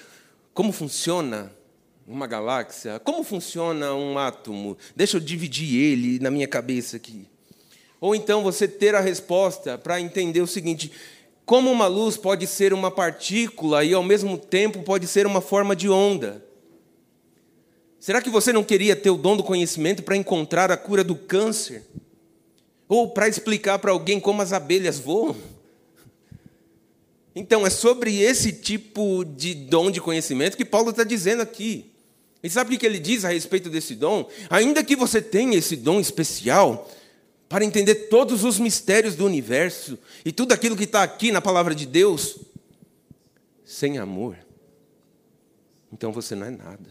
[0.54, 1.52] como funciona
[2.06, 3.00] uma galáxia?
[3.00, 4.78] Como funciona um átomo?
[4.96, 7.28] Deixa eu dividir ele na minha cabeça aqui.
[8.00, 10.92] Ou então você ter a resposta para entender o seguinte:
[11.46, 15.76] como uma luz pode ser uma partícula e ao mesmo tempo pode ser uma forma
[15.76, 16.44] de onda?
[18.00, 21.16] Será que você não queria ter o dom do conhecimento para encontrar a cura do
[21.16, 21.84] câncer?
[22.88, 25.36] Ou para explicar para alguém como as abelhas voam?
[27.36, 31.92] Então, é sobre esse tipo de dom de conhecimento que Paulo está dizendo aqui.
[32.44, 34.28] E sabe o que ele diz a respeito desse dom?
[34.50, 36.90] Ainda que você tenha esse dom especial,
[37.52, 41.76] para entender todos os mistérios do universo e tudo aquilo que está aqui na palavra
[41.76, 42.40] de Deus,
[43.66, 44.38] sem amor,
[45.92, 46.90] então você não é nada.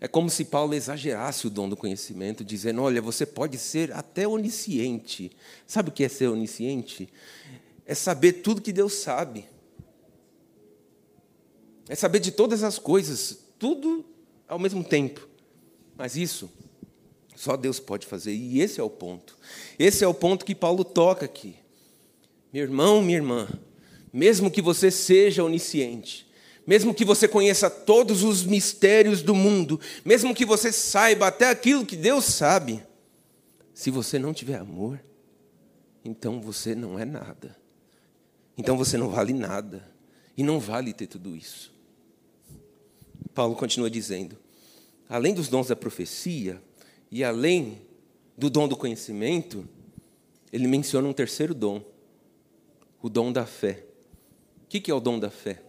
[0.00, 4.26] É como se Paulo exagerasse o dom do conhecimento, dizendo: olha, você pode ser até
[4.26, 5.30] onisciente.
[5.66, 7.12] Sabe o que é ser onisciente?
[7.84, 9.44] É saber tudo que Deus sabe.
[11.86, 14.06] É saber de todas as coisas, tudo
[14.48, 15.28] ao mesmo tempo.
[15.98, 16.48] Mas isso
[17.38, 18.32] só Deus pode fazer.
[18.32, 19.38] E esse é o ponto.
[19.78, 21.54] Esse é o ponto que Paulo toca aqui.
[22.52, 23.48] Meu irmão, minha irmã,
[24.12, 26.26] mesmo que você seja onisciente,
[26.66, 31.86] mesmo que você conheça todos os mistérios do mundo, mesmo que você saiba até aquilo
[31.86, 32.82] que Deus sabe,
[33.72, 35.00] se você não tiver amor,
[36.04, 37.56] então você não é nada.
[38.56, 39.88] Então você não vale nada.
[40.36, 41.72] E não vale ter tudo isso.
[43.32, 44.36] Paulo continua dizendo:
[45.08, 46.60] além dos dons da profecia,
[47.10, 47.82] e além
[48.36, 49.68] do dom do conhecimento,
[50.52, 51.82] ele menciona um terceiro dom,
[53.02, 53.84] o dom da fé.
[54.64, 55.62] O que é o dom da fé?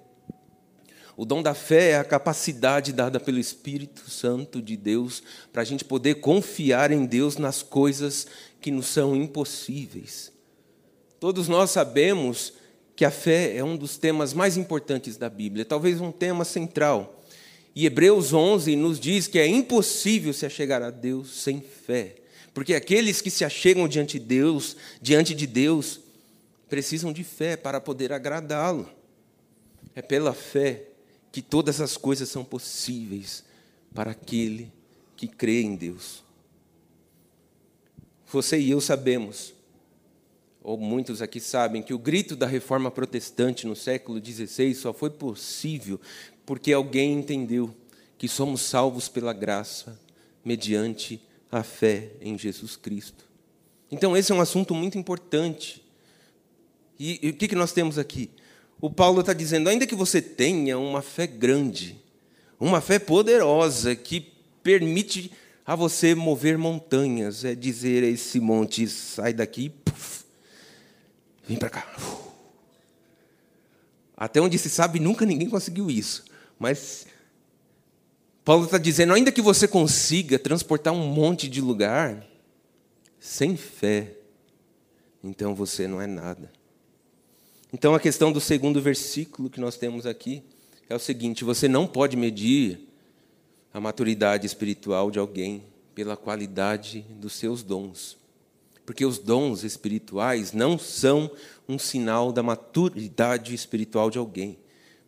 [1.15, 5.21] O dom da fé é a capacidade dada pelo Espírito Santo de Deus
[5.51, 8.25] para a gente poder confiar em Deus nas coisas
[8.61, 10.31] que nos são impossíveis.
[11.19, 12.53] Todos nós sabemos
[12.95, 17.18] que a fé é um dos temas mais importantes da Bíblia, talvez um tema central.
[17.75, 22.15] E Hebreus 11 nos diz que é impossível se achegar a Deus sem fé,
[22.53, 25.99] porque aqueles que se achegam diante de Deus, diante de Deus,
[26.67, 28.89] precisam de fé para poder agradá-lo.
[29.95, 30.83] É pela fé
[31.31, 33.43] que todas as coisas são possíveis
[33.93, 34.71] para aquele
[35.15, 36.23] que crê em Deus.
[38.31, 39.53] você e eu sabemos,
[40.61, 45.09] ou muitos aqui sabem, que o grito da reforma protestante no século XVI só foi
[45.09, 45.99] possível
[46.49, 47.71] porque alguém entendeu
[48.17, 49.99] que somos salvos pela graça,
[50.43, 53.23] mediante a fé em Jesus Cristo.
[53.91, 55.85] Então, esse é um assunto muito importante.
[56.99, 58.31] E, e o que, que nós temos aqui?
[58.81, 62.01] O Paulo está dizendo: ainda que você tenha uma fé grande,
[62.59, 64.19] uma fé poderosa, que
[64.63, 65.31] permite
[65.63, 70.23] a você mover montanhas, é dizer a esse monte: sai daqui, puff,
[71.47, 71.95] vem para cá.
[74.17, 76.27] Até onde se sabe, nunca ninguém conseguiu isso.
[76.59, 77.07] Mas
[78.43, 82.27] Paulo está dizendo: ainda que você consiga transportar um monte de lugar,
[83.19, 84.13] sem fé,
[85.23, 86.51] então você não é nada.
[87.71, 90.43] Então a questão do segundo versículo que nós temos aqui
[90.89, 92.87] é o seguinte: você não pode medir
[93.73, 95.63] a maturidade espiritual de alguém
[95.95, 98.17] pela qualidade dos seus dons.
[98.85, 101.29] Porque os dons espirituais não são
[101.67, 104.57] um sinal da maturidade espiritual de alguém,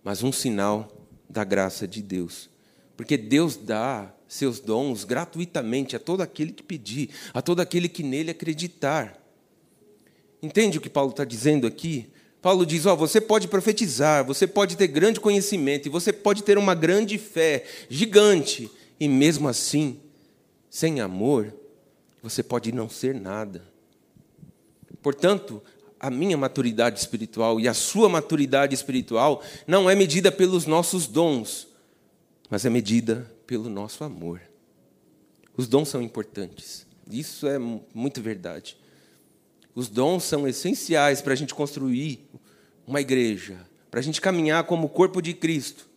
[0.04, 1.01] mas um sinal
[1.32, 2.50] da graça de Deus.
[2.96, 8.04] Porque Deus dá seus dons gratuitamente a todo aquele que pedir, a todo aquele que
[8.04, 9.17] nele acreditar.
[10.41, 12.10] Entende o que Paulo está dizendo aqui?
[12.41, 16.58] Paulo diz: ó, você pode profetizar, você pode ter grande conhecimento, e você pode ter
[16.58, 20.00] uma grande fé, gigante, e mesmo assim,
[20.70, 21.54] sem amor,
[22.22, 23.63] você pode não ser nada.
[25.02, 25.62] Portanto,
[26.02, 31.68] a minha maturidade espiritual e a sua maturidade espiritual não é medida pelos nossos dons,
[32.50, 34.42] mas é medida pelo nosso amor.
[35.56, 38.76] Os dons são importantes, isso é muito verdade.
[39.76, 42.28] Os dons são essenciais para a gente construir
[42.88, 43.60] uma igreja,
[43.92, 45.88] para a gente caminhar como corpo de Cristo,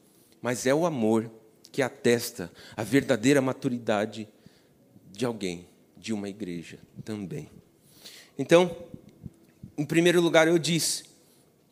[0.42, 1.30] mas é o amor
[1.72, 4.28] que atesta a verdadeira maturidade
[5.10, 7.48] de alguém, de uma igreja também.
[8.38, 8.76] Então,
[9.76, 11.04] em primeiro lugar, eu disse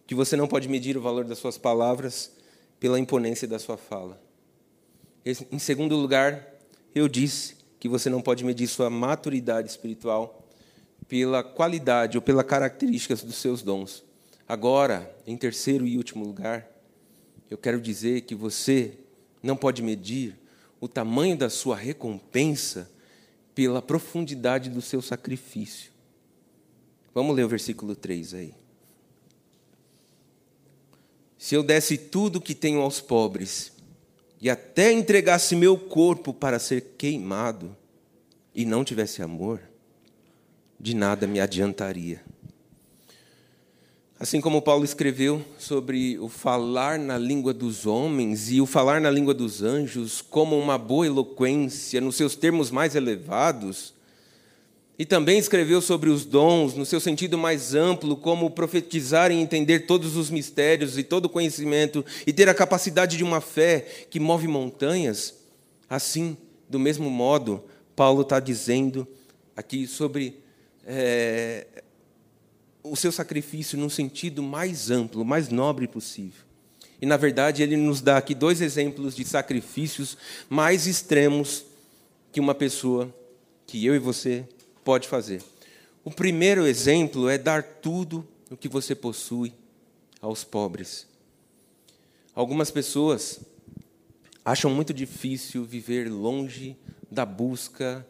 [0.07, 2.33] que você não pode medir o valor das suas palavras
[2.81, 4.21] pela imponência da sua fala.
[5.25, 6.47] Em segundo lugar,
[6.95, 10.49] eu disse que você não pode medir sua maturidade espiritual
[11.07, 14.03] pela qualidade ou pelas características dos seus dons.
[14.49, 16.69] Agora, em terceiro e último lugar,
[17.49, 18.99] eu quero dizer que você
[19.43, 20.37] não pode medir
[20.81, 22.91] o tamanho da sua recompensa
[23.55, 25.92] pela profundidade do seu sacrifício.
[27.15, 28.55] Vamos ler o versículo 3 aí.
[31.37, 33.73] Se eu desse tudo que tenho aos pobres,
[34.43, 37.77] e até entregasse meu corpo para ser queimado
[38.53, 39.61] e não tivesse amor,
[40.81, 42.21] de nada me adiantaria.
[44.19, 49.11] Assim como Paulo escreveu sobre o falar na língua dos homens e o falar na
[49.11, 53.95] língua dos anjos como uma boa eloquência nos seus termos mais elevados,
[54.99, 59.81] e também escreveu sobre os dons, no seu sentido mais amplo, como profetizar e entender
[59.81, 64.21] todos os mistérios e todo o conhecimento, e ter a capacidade de uma fé que
[64.21, 65.35] move montanhas.
[65.89, 66.37] Assim,
[66.69, 67.65] do mesmo modo,
[67.97, 69.07] Paulo está dizendo
[69.57, 70.41] aqui sobre
[70.87, 71.67] é,
[72.83, 76.43] o seu sacrifício num sentido mais amplo, mais nobre possível.
[77.01, 80.17] E, na verdade, ele nos dá aqui dois exemplos de sacrifícios
[80.49, 81.65] mais extremos
[82.31, 83.13] que uma pessoa,
[83.67, 84.45] que eu e você,
[84.85, 85.43] pode fazer.
[86.05, 89.53] O primeiro exemplo é dar tudo o que você possui
[90.21, 91.07] aos pobres.
[92.35, 93.41] Algumas pessoas
[94.45, 96.77] acham muito difícil viver longe
[97.11, 98.07] da busca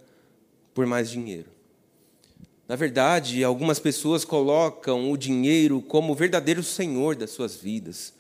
[0.73, 1.51] por mais dinheiro.
[2.69, 8.15] Na verdade, algumas pessoas colocam o dinheiro como o verdadeiro senhor das suas vidas.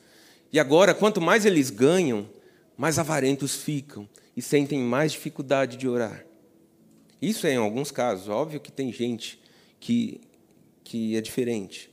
[0.53, 2.29] E agora, quanto mais eles ganham,
[2.77, 6.27] mais avarentos ficam e sentem mais dificuldade de orar.
[7.23, 8.29] Isso é em alguns casos.
[8.29, 9.41] Óbvio que tem gente
[9.79, 10.21] que,
[10.83, 11.89] que é diferente.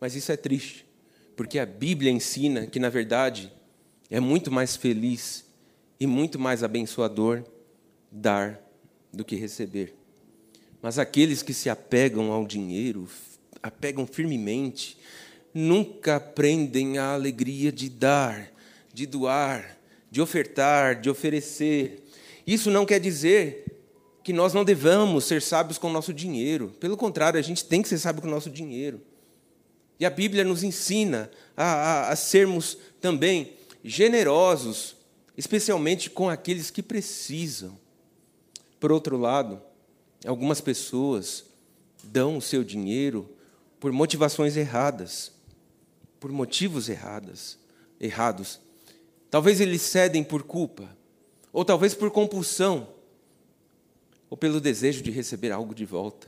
[0.00, 0.86] Mas isso é triste,
[1.36, 3.52] porque a Bíblia ensina que, na verdade,
[4.08, 5.44] é muito mais feliz
[5.98, 7.44] e muito mais abençoador
[8.10, 8.60] dar
[9.12, 9.94] do que receber.
[10.80, 13.08] Mas aqueles que se apegam ao dinheiro,
[13.62, 14.96] apegam firmemente,
[15.52, 18.52] nunca aprendem a alegria de dar,
[18.92, 19.78] de doar,
[20.10, 22.02] de ofertar, de oferecer.
[22.46, 23.71] Isso não quer dizer
[24.22, 26.68] que nós não devamos ser sábios com o nosso dinheiro.
[26.78, 29.00] Pelo contrário, a gente tem que ser sábio com o nosso dinheiro.
[29.98, 33.52] E a Bíblia nos ensina a, a, a sermos também
[33.84, 34.96] generosos,
[35.36, 37.76] especialmente com aqueles que precisam.
[38.78, 39.60] Por outro lado,
[40.26, 41.44] algumas pessoas
[42.02, 43.28] dão o seu dinheiro
[43.78, 45.32] por motivações erradas,
[46.20, 47.58] por motivos errados,
[48.00, 48.60] errados.
[49.30, 50.96] Talvez eles cedem por culpa,
[51.52, 52.88] ou talvez por compulsão
[54.32, 56.26] ou pelo desejo de receber algo de volta.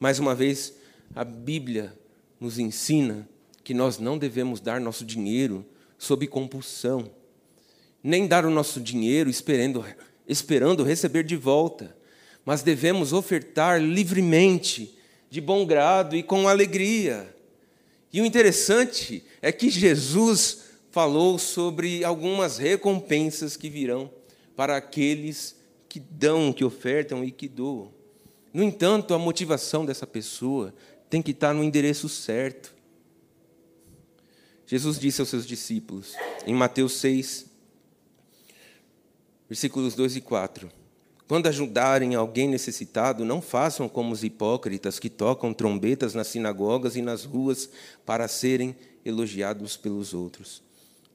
[0.00, 0.74] Mais uma vez,
[1.14, 1.96] a Bíblia
[2.40, 3.28] nos ensina
[3.62, 5.64] que nós não devemos dar nosso dinheiro
[5.96, 7.12] sob compulsão,
[8.02, 9.84] nem dar o nosso dinheiro esperando,
[10.26, 11.96] esperando receber de volta,
[12.44, 14.98] mas devemos ofertar livremente,
[15.30, 17.36] de bom grado e com alegria.
[18.12, 24.10] E o interessante é que Jesus falou sobre algumas recompensas que virão
[24.56, 25.56] para aqueles
[25.88, 27.92] que dão, que ofertam e que doam.
[28.52, 30.74] No entanto, a motivação dessa pessoa
[31.08, 32.74] tem que estar no endereço certo.
[34.66, 36.14] Jesus disse aos seus discípulos,
[36.46, 37.46] em Mateus 6,
[39.48, 40.70] versículos 2 e 4:
[41.26, 47.02] Quando ajudarem alguém necessitado, não façam como os hipócritas que tocam trombetas nas sinagogas e
[47.02, 47.70] nas ruas
[48.04, 50.62] para serem elogiados pelos outros.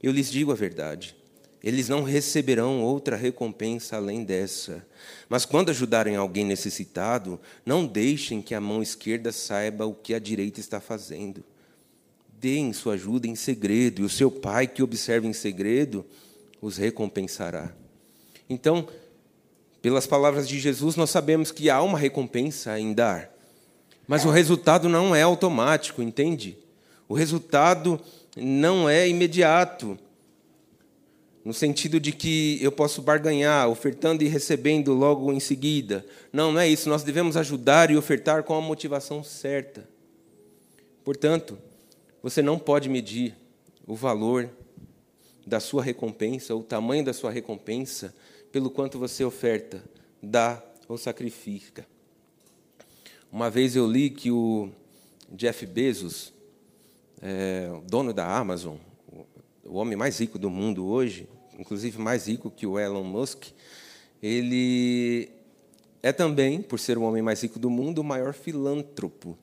[0.02, 1.16] Eu lhes digo a verdade
[1.64, 4.86] eles não receberão outra recompensa além dessa.
[5.30, 10.20] Mas quando ajudarem alguém necessitado, não deixem que a mão esquerda saiba o que a
[10.20, 11.42] direita está fazendo.
[12.38, 16.06] Deem sua ajuda em segredo, e o seu pai, que observa em segredo,
[16.62, 17.74] os recompensará.
[18.50, 18.86] Então,
[19.82, 23.32] pelas palavras de Jesus, nós sabemos que há uma recompensa em dar.
[24.06, 26.58] Mas o resultado não é automático, entende?
[27.08, 27.98] O resultado
[28.36, 29.98] não é imediato
[31.44, 36.06] no sentido de que eu posso barganhar, ofertando e recebendo logo em seguida.
[36.32, 36.88] Não, não é isso.
[36.88, 39.88] Nós devemos ajudar e ofertar com a motivação certa.
[41.04, 41.58] Portanto,
[42.22, 43.36] você não pode medir
[43.86, 44.50] o valor
[45.46, 48.16] da sua recompensa, o tamanho da sua recompensa,
[48.52, 49.84] pelo quanto você oferta,
[50.22, 51.86] dá ou sacrifica.
[53.30, 54.70] Uma vez eu li que o
[55.32, 56.32] Jeff Bezos,
[57.22, 58.78] é, dono da Amazon,
[59.66, 63.46] o homem mais rico do mundo hoje, inclusive mais rico que o Elon Musk,
[64.22, 65.30] ele
[66.02, 69.38] é também, por ser o homem mais rico do mundo, o maior filântropo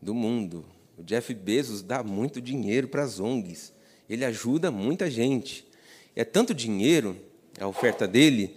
[0.00, 0.64] do mundo.
[0.96, 3.72] O Jeff Bezos dá muito dinheiro para as ONGs.
[4.08, 5.66] Ele ajuda muita gente.
[6.14, 7.16] É tanto dinheiro,
[7.60, 8.56] a oferta dele,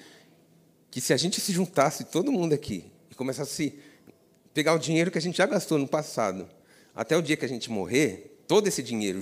[0.90, 4.12] que se a gente se juntasse, todo mundo aqui, e começasse a
[4.54, 6.48] pegar o dinheiro que a gente já gastou no passado,
[6.96, 9.22] até o dia que a gente morrer, todo esse dinheiro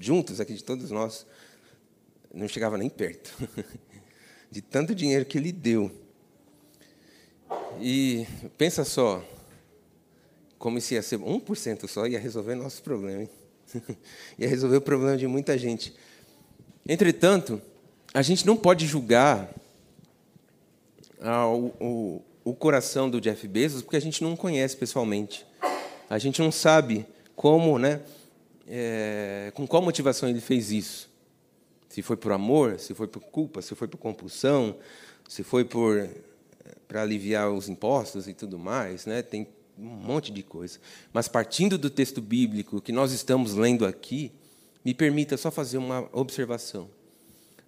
[0.00, 1.26] juntos aqui de todos nós,
[2.32, 3.34] não chegava nem perto
[4.50, 5.90] de tanto dinheiro que ele deu.
[7.80, 8.26] E
[8.56, 9.22] pensa só,
[10.58, 13.28] como se ia ser 1% só, ia resolver nossos problemas.
[14.38, 15.94] ia resolver o problema de muita gente.
[16.88, 17.60] Entretanto,
[18.14, 19.52] a gente não pode julgar
[21.20, 25.46] o, o, o coração do Jeff Bezos porque a gente não conhece pessoalmente.
[26.08, 28.00] A gente não sabe como, né,
[28.66, 31.10] é, com qual motivação ele fez isso.
[31.88, 34.76] Se foi por amor, se foi por culpa, se foi por compulsão,
[35.28, 36.10] se foi por eh,
[36.86, 39.22] para aliviar os impostos e tudo mais, né?
[39.22, 39.46] Tem
[39.78, 40.78] um monte de coisa.
[41.12, 44.32] Mas partindo do texto bíblico que nós estamos lendo aqui,
[44.84, 46.88] me permita só fazer uma observação.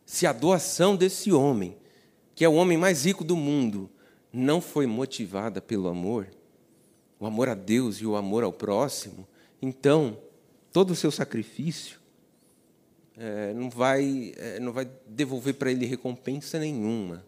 [0.04, 1.76] Se a doação desse homem,
[2.34, 3.90] que é o homem mais rico do mundo,
[4.32, 6.28] não foi motivada pelo amor,
[7.18, 9.26] o amor a Deus e o amor ao próximo,
[9.60, 10.16] então
[10.72, 11.98] todo o seu sacrifício
[13.16, 17.24] é, não, vai, é, não vai devolver para ele recompensa nenhuma.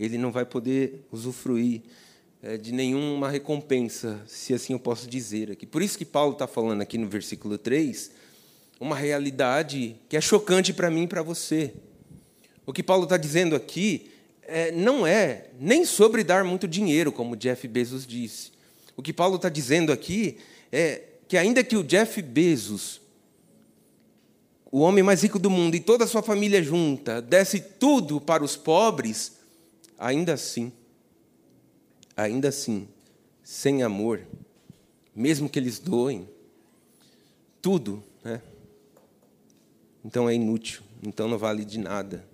[0.00, 1.82] Ele não vai poder usufruir
[2.42, 5.66] é, de nenhuma recompensa, se assim eu posso dizer aqui.
[5.66, 8.10] Por isso que Paulo está falando aqui no versículo 3,
[8.80, 11.74] uma realidade que é chocante para mim e para você.
[12.64, 14.10] O que Paulo está dizendo aqui
[14.42, 18.52] é, não é nem sobre dar muito dinheiro, como Jeff Bezos disse.
[18.96, 20.38] O que Paulo está dizendo aqui
[20.72, 23.00] é que, ainda que o Jeff Bezos
[24.70, 28.44] o homem mais rico do mundo e toda a sua família junta, desse tudo para
[28.44, 29.38] os pobres,
[29.98, 30.70] ainda assim,
[32.16, 32.86] ainda assim,
[33.42, 34.20] sem amor,
[35.14, 36.28] mesmo que eles doem,
[37.62, 38.42] tudo, né?
[40.04, 42.24] Então é inútil, então não vale de nada.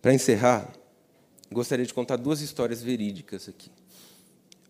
[0.00, 0.72] Para encerrar,
[1.50, 3.70] gostaria de contar duas histórias verídicas aqui.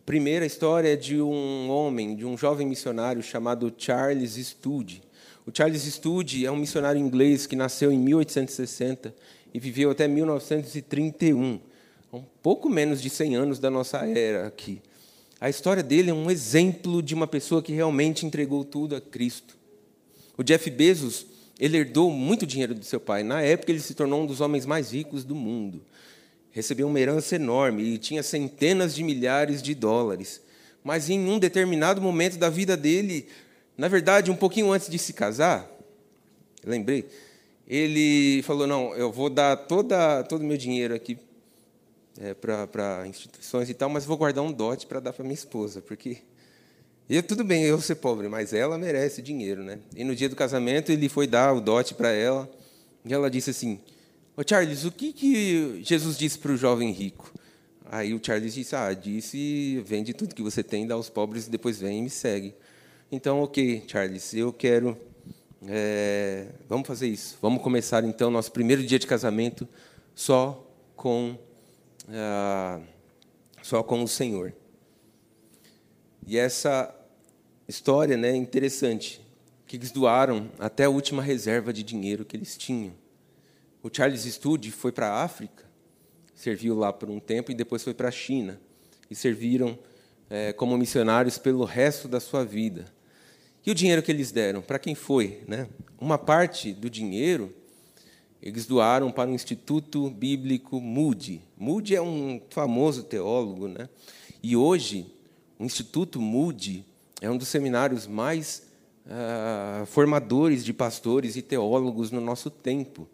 [0.07, 5.03] Primeira história é de um homem, de um jovem missionário chamado Charles Studd.
[5.45, 9.13] O Charles Studd é um missionário inglês que nasceu em 1860
[9.53, 11.59] e viveu até 1931,
[12.13, 14.81] um pouco menos de 100 anos da nossa era aqui.
[15.41, 19.57] A história dele é um exemplo de uma pessoa que realmente entregou tudo a Cristo.
[20.39, 21.27] O Jeff Bezos,
[21.59, 23.25] ele herdou muito dinheiro do seu pai.
[23.25, 25.83] Na época, ele se tornou um dos homens mais ricos do mundo
[26.57, 30.41] recebeu uma herança enorme e tinha centenas de milhares de dólares.
[30.83, 33.29] Mas em um determinado momento da vida dele,
[33.77, 35.71] na verdade, um pouquinho antes de se casar,
[36.65, 37.05] lembrei,
[37.69, 41.19] ele falou: Não, eu vou dar toda, todo o meu dinheiro aqui
[42.19, 45.83] é, para instituições e tal, mas vou guardar um dote para dar para minha esposa,
[45.83, 46.23] porque
[47.07, 49.79] eu, tudo bem eu ser pobre, mas ela merece dinheiro, né?
[49.95, 52.51] E no dia do casamento ele foi dar o dote para ela
[53.05, 53.79] e ela disse assim:
[54.39, 57.33] Ô Charles, o que, que Jesus disse para o jovem rico?
[57.87, 61.51] Aí o Charles disse: Ah, disse, vende tudo que você tem, dá aos pobres e
[61.51, 62.55] depois vem e me segue.
[63.11, 64.95] Então, ok, Charles, eu quero.
[65.67, 67.39] É, vamos fazer isso.
[67.41, 69.67] Vamos começar então nosso primeiro dia de casamento
[70.15, 71.39] só com
[72.11, 72.79] ah,
[73.63, 74.53] só com o Senhor.
[76.27, 76.95] E essa
[77.67, 79.19] história, né, é interessante,
[79.67, 82.93] que eles doaram até a última reserva de dinheiro que eles tinham.
[83.87, 85.63] O Charles Studd foi para a África,
[86.35, 88.61] serviu lá por um tempo e depois foi para a China
[89.09, 89.79] e serviram
[90.29, 92.87] é, como missionários pelo resto da sua vida.
[93.65, 95.45] E o dinheiro que eles deram, para quem foi?
[95.47, 95.69] Né?
[96.01, 97.55] Uma parte do dinheiro
[98.43, 101.41] eles doaram para o Instituto Bíblico Moody.
[101.57, 103.89] Moody é um famoso teólogo, né?
[104.43, 105.15] E hoje
[105.61, 106.85] o Instituto Moody
[107.21, 108.67] é um dos seminários mais
[109.07, 113.09] uh, formadores de pastores e teólogos no nosso tempo.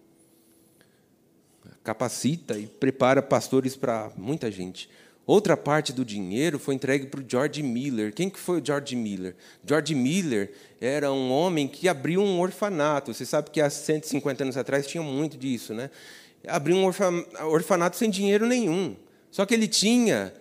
[1.82, 4.88] Capacita e prepara pastores para muita gente.
[5.24, 8.12] Outra parte do dinheiro foi entregue para o George Miller.
[8.12, 9.36] Quem que foi o George Miller?
[9.64, 13.14] George Miller era um homem que abriu um orfanato.
[13.14, 15.90] Você sabe que há 150 anos atrás tinha muito disso, né?
[16.46, 16.84] Abriu um
[17.46, 18.96] orfanato sem dinheiro nenhum.
[19.30, 20.34] Só que ele tinha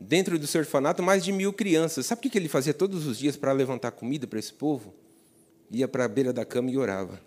[0.00, 2.04] dentro do seu orfanato mais de mil crianças.
[2.04, 4.92] Sabe o que ele fazia todos os dias para levantar comida para esse povo?
[5.70, 7.20] Ia para a beira da cama e orava.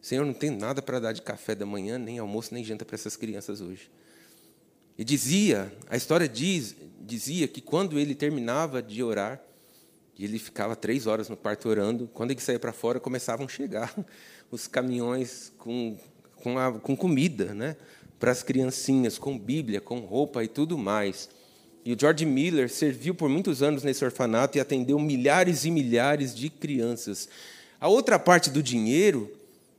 [0.00, 2.94] Senhor, não tem nada para dar de café da manhã, nem almoço, nem janta para
[2.94, 3.90] essas crianças hoje.
[4.96, 9.40] E dizia, a história diz, dizia que quando ele terminava de orar,
[10.18, 13.48] e ele ficava três horas no quarto orando, quando ele saía para fora, começavam a
[13.48, 13.94] chegar
[14.50, 15.96] os caminhões com,
[16.36, 17.76] com, a, com comida né,
[18.18, 21.28] para as criancinhas, com Bíblia, com roupa e tudo mais.
[21.84, 26.34] E o George Miller serviu por muitos anos nesse orfanato e atendeu milhares e milhares
[26.34, 27.28] de crianças.
[27.80, 29.37] A outra parte do dinheiro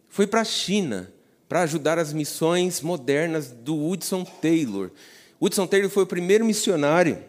[0.10, 1.12] foi para a China,
[1.48, 4.92] para ajudar as missões modernas do Hudson Taylor.
[5.40, 7.24] Hudson Taylor foi o primeiro missionário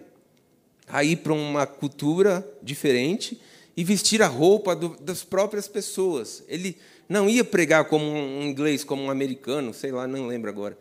[0.88, 3.40] a ir para uma cultura diferente
[3.76, 6.42] e vestir a roupa do, das próprias pessoas.
[6.48, 6.76] Ele
[7.08, 10.76] não ia pregar como um inglês, como um americano, sei lá, não lembro agora.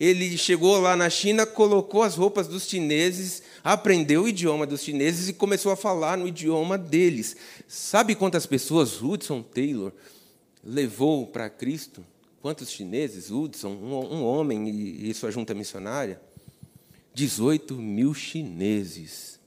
[0.00, 5.28] Ele chegou lá na China, colocou as roupas dos chineses, aprendeu o idioma dos chineses
[5.28, 7.36] e começou a falar no idioma deles.
[7.68, 9.92] Sabe quantas pessoas Hudson Taylor
[10.62, 12.04] levou para Cristo?
[12.42, 16.20] quantos chineses, Hudson, um, homem e, e sua junta missionária,
[17.14, 19.38] 18 mil chineses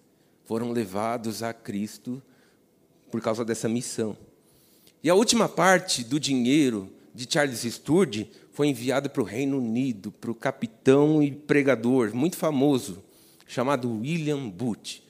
[0.45, 2.24] foram levados a Cristo
[3.11, 4.16] por causa dessa missão.
[5.03, 10.09] E a última parte do dinheiro de Charles Sturge foi enviada para o Reino Unido,
[10.09, 13.03] para o capitão e pregador muito famoso,
[13.45, 15.03] chamado William Booth.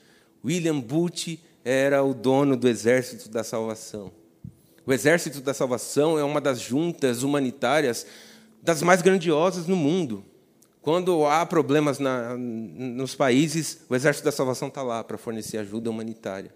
[0.44, 4.12] William Booth era o dono do Exército da Salvação.
[4.86, 8.06] O Exército da Salvação é uma das juntas humanitárias
[8.62, 10.24] das mais grandiosas no mundo.
[10.80, 15.90] Quando há problemas na, nos países, o Exército da Salvação está lá para fornecer ajuda
[15.90, 16.54] humanitária.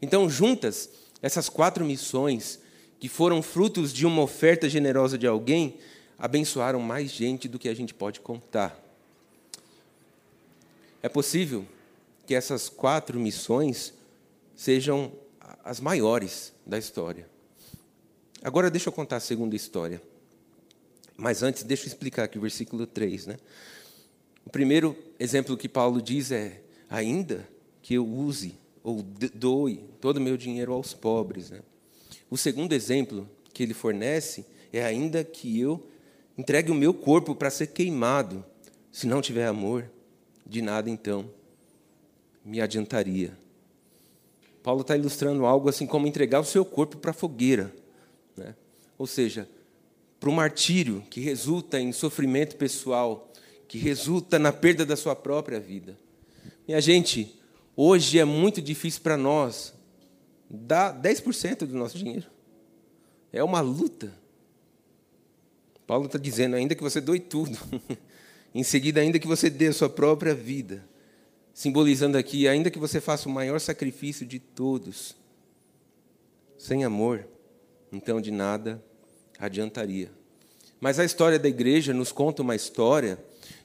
[0.00, 0.88] Então, juntas,
[1.20, 2.60] essas quatro missões,
[2.98, 5.76] que foram frutos de uma oferta generosa de alguém,
[6.18, 8.82] abençoaram mais gente do que a gente pode contar.
[11.02, 11.66] É possível
[12.26, 13.92] que essas quatro missões
[14.56, 15.12] sejam
[15.62, 17.29] as maiores da história.
[18.42, 20.02] Agora deixa eu contar a segunda história.
[21.16, 23.26] Mas antes, deixa eu explicar aqui o versículo 3.
[23.26, 23.36] Né?
[24.46, 27.46] O primeiro exemplo que Paulo diz é: ainda
[27.82, 29.02] que eu use ou
[29.34, 31.50] doe todo o meu dinheiro aos pobres.
[31.50, 31.60] Né?
[32.30, 35.86] O segundo exemplo que ele fornece é: ainda que eu
[36.38, 38.42] entregue o meu corpo para ser queimado,
[38.90, 39.90] se não tiver amor,
[40.46, 41.30] de nada então
[42.42, 43.36] me adiantaria.
[44.62, 47.72] Paulo está ilustrando algo assim como entregar o seu corpo para a fogueira.
[48.36, 48.54] Né?
[48.98, 49.48] Ou seja,
[50.18, 53.32] para o martírio que resulta em sofrimento pessoal,
[53.66, 55.98] que resulta na perda da sua própria vida.
[56.68, 57.40] Minha gente,
[57.74, 59.72] hoje é muito difícil para nós
[60.48, 62.26] dar 10% do nosso dinheiro.
[63.32, 64.12] É uma luta.
[65.86, 67.58] Paulo está dizendo, ainda que você doe tudo,
[68.54, 70.84] em seguida, ainda que você dê a sua própria vida,
[71.54, 75.16] simbolizando aqui, ainda que você faça o maior sacrifício de todos,
[76.58, 77.26] sem amor,
[77.92, 78.82] então de nada
[79.38, 80.10] adiantaria.
[80.80, 83.18] Mas a história da igreja nos conta uma história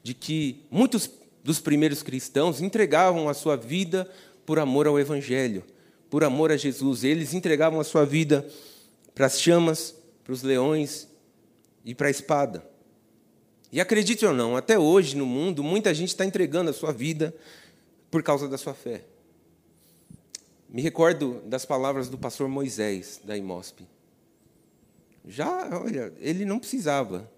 [0.04, 1.10] de que muitos
[1.44, 4.10] dos primeiros cristãos entregavam a sua vida
[4.46, 5.64] por amor ao Evangelho,
[6.10, 7.04] por amor a Jesus.
[7.04, 8.48] Eles entregavam a sua vida
[9.14, 11.08] para as chamas, para os leões
[11.86, 12.68] e para a espada.
[13.72, 17.36] E acredite ou não, até hoje no mundo, muita gente está entregando a sua vida
[18.10, 19.04] por causa da sua fé.
[20.70, 23.86] Me recordo das palavras do pastor Moisés, da IMOSP.
[25.28, 27.32] Já, olha, ele não precisava.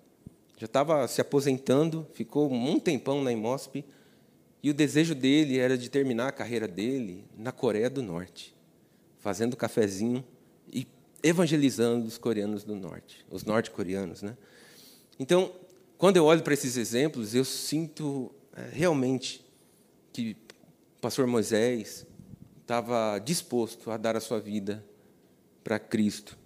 [0.57, 3.85] Já estava se aposentando, ficou um tempão na IMOSP,
[4.61, 8.55] e o desejo dele era de terminar a carreira dele na Coreia do Norte,
[9.19, 10.25] fazendo cafezinho
[10.71, 10.87] e
[11.21, 14.35] evangelizando os coreanos do norte, os norte-coreanos, né?
[15.19, 15.51] Então,
[15.97, 19.45] quando eu olho para esses exemplos, eu sinto é, realmente
[20.11, 20.35] que
[20.97, 22.05] o pastor Moisés
[22.61, 24.83] estava disposto a dar a sua vida
[25.63, 26.37] para Cristo.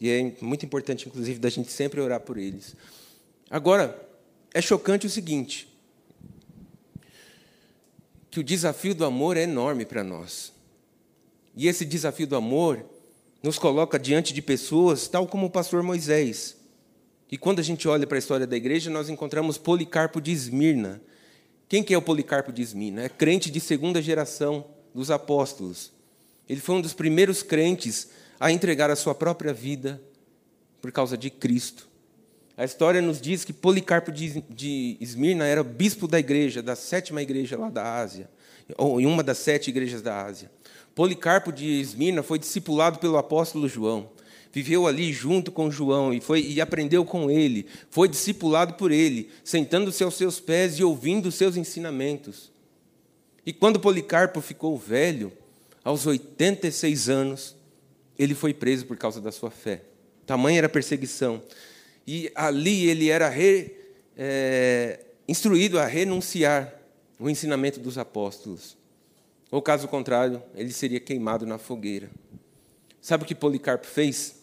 [0.00, 2.76] E é muito importante, inclusive, da gente sempre orar por eles.
[3.50, 4.08] Agora,
[4.54, 5.68] é chocante o seguinte:
[8.30, 10.52] que o desafio do amor é enorme para nós.
[11.56, 12.84] E esse desafio do amor
[13.42, 16.56] nos coloca diante de pessoas tal como o pastor Moisés.
[17.30, 21.00] E quando a gente olha para a história da igreja, nós encontramos Policarpo de Esmirna.
[21.68, 23.02] Quem que é o Policarpo de Esmirna?
[23.02, 25.92] É crente de segunda geração dos apóstolos.
[26.48, 30.00] Ele foi um dos primeiros crentes a entregar a sua própria vida
[30.80, 31.88] por causa de Cristo.
[32.56, 37.56] A história nos diz que Policarpo de Esmirna era bispo da igreja, da sétima igreja
[37.56, 38.28] lá da Ásia,
[38.76, 40.50] ou em uma das sete igrejas da Ásia.
[40.94, 44.10] Policarpo de Esmirna foi discipulado pelo apóstolo João
[44.52, 49.28] viveu ali junto com João e, foi, e aprendeu com ele, foi discipulado por ele,
[49.44, 52.50] sentando-se aos seus pés e ouvindo os seus ensinamentos.
[53.44, 55.32] E quando Policarpo ficou velho,
[55.84, 57.54] aos 86 anos,
[58.18, 59.82] ele foi preso por causa da sua fé.
[60.26, 61.42] Tamanha era a perseguição.
[62.06, 63.74] E ali ele era re,
[64.16, 66.74] é, instruído a renunciar
[67.18, 68.76] o ensinamento dos apóstolos.
[69.50, 72.10] Ou caso contrário, ele seria queimado na fogueira.
[73.00, 74.36] Sabe o que Policarpo fez?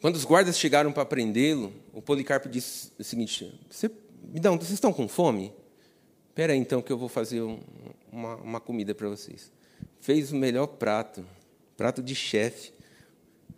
[0.00, 4.92] Quando os guardas chegaram para prendê-lo, o Policarpo disse o seguinte: Você, um, vocês estão
[4.92, 5.52] com fome?
[6.28, 7.60] Espera aí, então, que eu vou fazer um,
[8.10, 9.52] uma, uma comida para vocês.
[10.00, 11.24] Fez o melhor prato,
[11.80, 12.74] prato de chefe.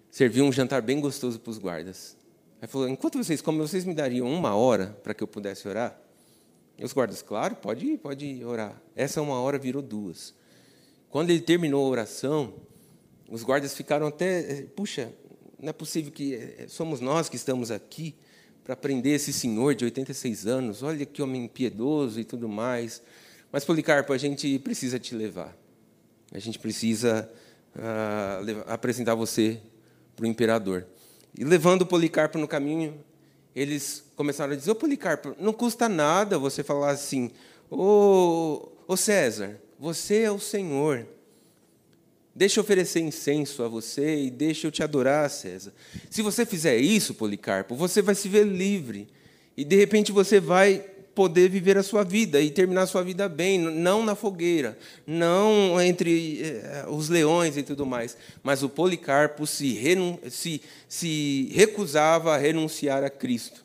[0.09, 2.17] Serviu um jantar bem gostoso para os guardas.
[2.61, 6.01] Aí falou: Enquanto vocês comem, vocês me dariam uma hora para que eu pudesse orar?
[6.79, 8.81] E os guardas, claro, pode, pode orar.
[8.95, 10.33] Essa uma hora virou duas.
[11.11, 12.55] Quando ele terminou a oração,
[13.29, 15.13] os guardas ficaram até, puxa,
[15.61, 18.15] não é possível que eh, somos nós que estamos aqui
[18.63, 20.85] para prender esse senhor de 86 anos.
[20.85, 23.03] Olha que homem piedoso e tudo mais.
[23.51, 25.57] Mas, Policarpo, a gente precisa te levar.
[26.31, 27.29] A gente precisa
[28.67, 29.61] apresentar você
[30.15, 30.87] para o imperador.
[31.39, 33.03] E levando Policarpo no caminho,
[33.55, 37.31] eles começaram a dizer: Ô Policarpo, não custa nada você falar assim,
[37.71, 41.07] ô, ô César, você é o Senhor.
[42.35, 45.73] Deixa eu oferecer incenso a você e deixa eu te adorar, César.
[46.09, 49.09] Se você fizer isso, Policarpo, você vai se ver livre.
[49.55, 53.29] E de repente você vai poder viver a sua vida e terminar a sua vida
[53.29, 58.17] bem, não na fogueira, não entre eh, os leões e tudo mais.
[58.43, 59.79] Mas o Policarpo se,
[60.31, 63.65] se, se recusava a renunciar a Cristo.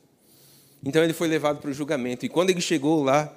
[0.83, 2.25] Então ele foi levado para o julgamento.
[2.25, 3.33] E quando ele chegou lá,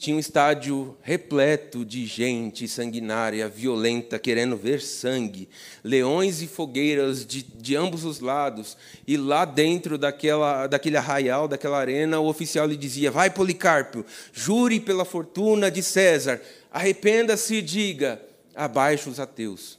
[0.00, 5.46] tinha um estádio repleto de gente sanguinária, violenta, querendo ver sangue,
[5.84, 8.78] leões e fogueiras de, de ambos os lados.
[9.06, 14.80] E lá dentro daquela, daquele arraial, daquela arena, o oficial lhe dizia: Vai, Policarpo, jure
[14.80, 16.40] pela fortuna de César,
[16.72, 18.22] arrependa-se e diga:
[18.54, 19.78] abaixo os ateus.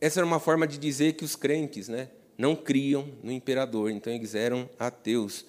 [0.00, 2.08] Essa era uma forma de dizer que os crentes né,
[2.38, 5.44] não criam no imperador, então eles eram ateus.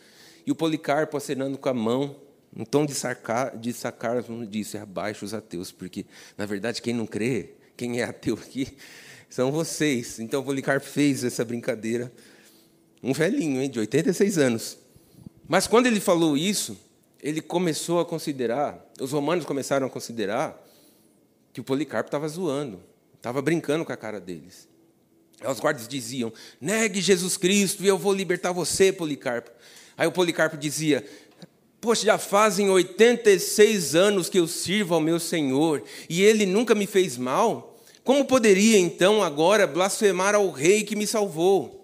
[0.45, 2.18] E o Policarpo acenando com a mão,
[2.56, 6.06] um tom de, sarcar, de sarcasmo disse, abaixo os ateus, porque,
[6.38, 8.78] na verdade, quem não crê, quem é ateu aqui,
[9.30, 10.20] são vocês.
[10.20, 12.12] Então, Policarpo fez essa brincadeira.
[13.01, 14.78] Um velhinho, hein, de 86 anos.
[15.47, 16.78] Mas, quando ele falou isso,
[17.20, 20.62] ele começou a considerar, os romanos começaram a considerar
[21.51, 22.82] que o Policarpo estava zoando,
[23.16, 24.68] estava brincando com a cara deles.
[25.49, 29.51] Os guardas diziam: negue Jesus Cristo e eu vou libertar você, Policarpo.
[29.97, 31.06] Aí o Policarpo dizia:
[31.84, 36.88] Poxa, já fazem 86 anos que eu sirvo ao meu Senhor e ele nunca me
[36.88, 37.77] fez mal.
[38.05, 41.84] Como poderia então agora blasfemar ao rei que me salvou?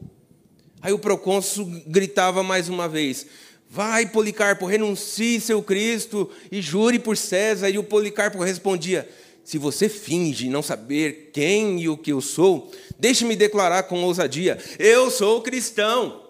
[0.82, 3.26] Aí o procônsul gritava mais uma vez:
[3.70, 7.70] Vai, Policarpo, renuncie seu Cristo e jure por César.
[7.70, 9.06] E o Policarpo respondia:
[9.44, 14.58] Se você finge não saber quem e o que eu sou, deixe-me declarar com ousadia:
[14.80, 16.24] Eu sou cristão.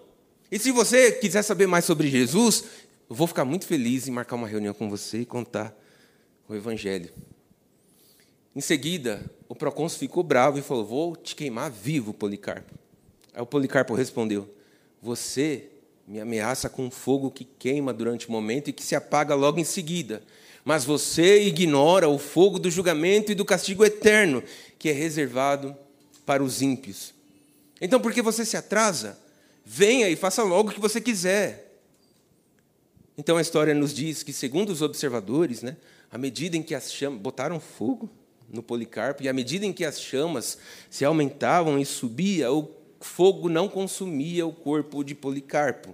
[0.51, 2.63] E se você quiser saber mais sobre Jesus,
[3.09, 5.75] vou ficar muito feliz em marcar uma reunião com você e contar
[6.47, 7.11] o Evangelho.
[8.55, 12.73] Em seguida, o procônsul ficou bravo e falou: Vou te queimar vivo, Policarpo.
[13.33, 14.53] Aí o Policarpo respondeu:
[15.01, 15.69] Você
[16.07, 19.63] me ameaça com fogo que queima durante o momento e que se apaga logo em
[19.63, 20.23] seguida.
[20.65, 24.43] Mas você ignora o fogo do julgamento e do castigo eterno,
[24.77, 25.75] que é reservado
[26.25, 27.13] para os ímpios.
[27.79, 29.17] Então, por que você se atrasa?
[29.63, 31.68] Venha e faça logo o que você quiser.
[33.19, 35.75] Então a história nos diz que, segundo os observadores, né,
[36.09, 38.09] à medida em que as chamas botaram fogo
[38.49, 40.57] no Policarpo, e à medida em que as chamas
[40.89, 45.93] se aumentavam e subia, o fogo não consumia o corpo de Policarpo.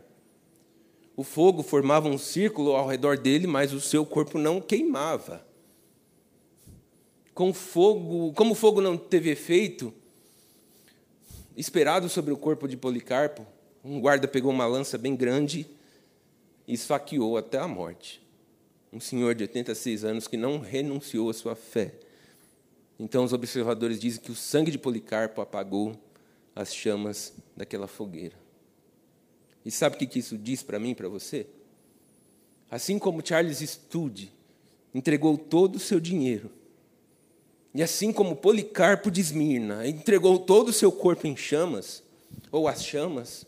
[1.18, 5.44] O fogo formava um círculo ao redor dele, mas o seu corpo não queimava.
[7.34, 9.92] Com fogo, como o fogo não teve efeito
[11.58, 13.48] esperado sobre o corpo de Policarpo,
[13.84, 15.68] um guarda pegou uma lança bem grande
[16.68, 18.22] e esfaqueou até a morte.
[18.92, 21.94] Um senhor de 86 anos que não renunciou à sua fé.
[23.00, 25.96] Então os observadores dizem que o sangue de Policarpo apagou
[26.56, 28.36] as chamas daquela fogueira.
[29.66, 31.48] E sabe o que isso diz para mim para você?
[32.70, 34.32] Assim como Charles Studd
[34.94, 36.50] entregou todo o seu dinheiro,
[37.74, 42.02] e assim como Policarpo de Esmirna entregou todo o seu corpo em chamas,
[42.50, 43.46] ou as chamas,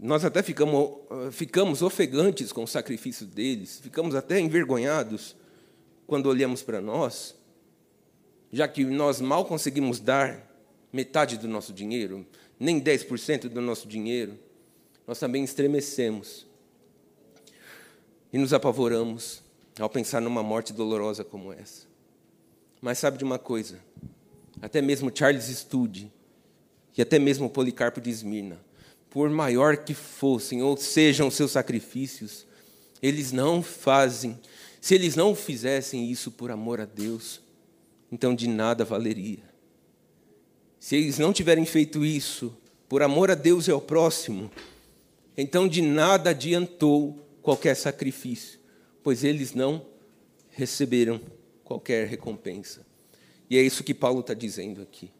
[0.00, 0.98] nós até ficamos,
[1.32, 5.34] ficamos ofegantes com o sacrifício deles, ficamos até envergonhados
[6.06, 7.34] quando olhamos para nós,
[8.52, 10.46] já que nós mal conseguimos dar
[10.92, 12.24] metade do nosso dinheiro,
[12.58, 14.38] nem 10% do nosso dinheiro,
[15.06, 16.46] nós também estremecemos
[18.32, 19.42] e nos apavoramos
[19.78, 21.86] ao pensar numa morte dolorosa como essa.
[22.80, 23.80] Mas sabe de uma coisa?
[24.62, 26.10] Até mesmo Charles Studd
[26.96, 28.60] e até mesmo Policarpo de Esmirna,
[29.10, 32.46] por maior que fossem ou sejam seus sacrifícios,
[33.02, 34.38] eles não fazem.
[34.80, 37.40] Se eles não fizessem isso por amor a Deus,
[38.10, 39.42] então de nada valeria.
[40.78, 42.56] Se eles não tiverem feito isso
[42.88, 44.50] por amor a Deus e ao próximo,
[45.36, 48.58] então de nada adiantou qualquer sacrifício,
[49.02, 49.84] pois eles não
[50.50, 51.20] receberam
[51.64, 52.86] qualquer recompensa.
[53.48, 55.10] E é isso que Paulo está dizendo aqui.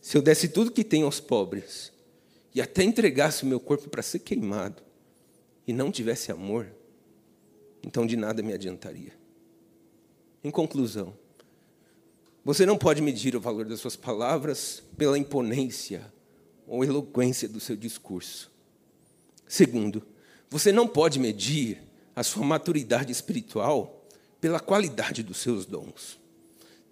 [0.00, 1.91] Se eu desse tudo que tenho aos pobres,
[2.54, 4.82] e até entregasse o meu corpo para ser queimado,
[5.66, 6.66] e não tivesse amor,
[7.82, 9.12] então de nada me adiantaria.
[10.42, 11.14] Em conclusão,
[12.44, 16.12] você não pode medir o valor das suas palavras pela imponência
[16.66, 18.50] ou eloquência do seu discurso.
[19.46, 20.02] Segundo,
[20.50, 21.80] você não pode medir
[22.14, 24.04] a sua maturidade espiritual
[24.40, 26.18] pela qualidade dos seus dons.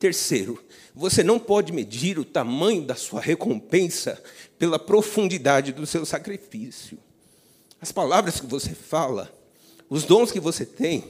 [0.00, 0.58] Terceiro,
[0.94, 4.20] você não pode medir o tamanho da sua recompensa
[4.58, 6.98] pela profundidade do seu sacrifício.
[7.78, 9.30] As palavras que você fala,
[9.90, 11.04] os dons que você tem,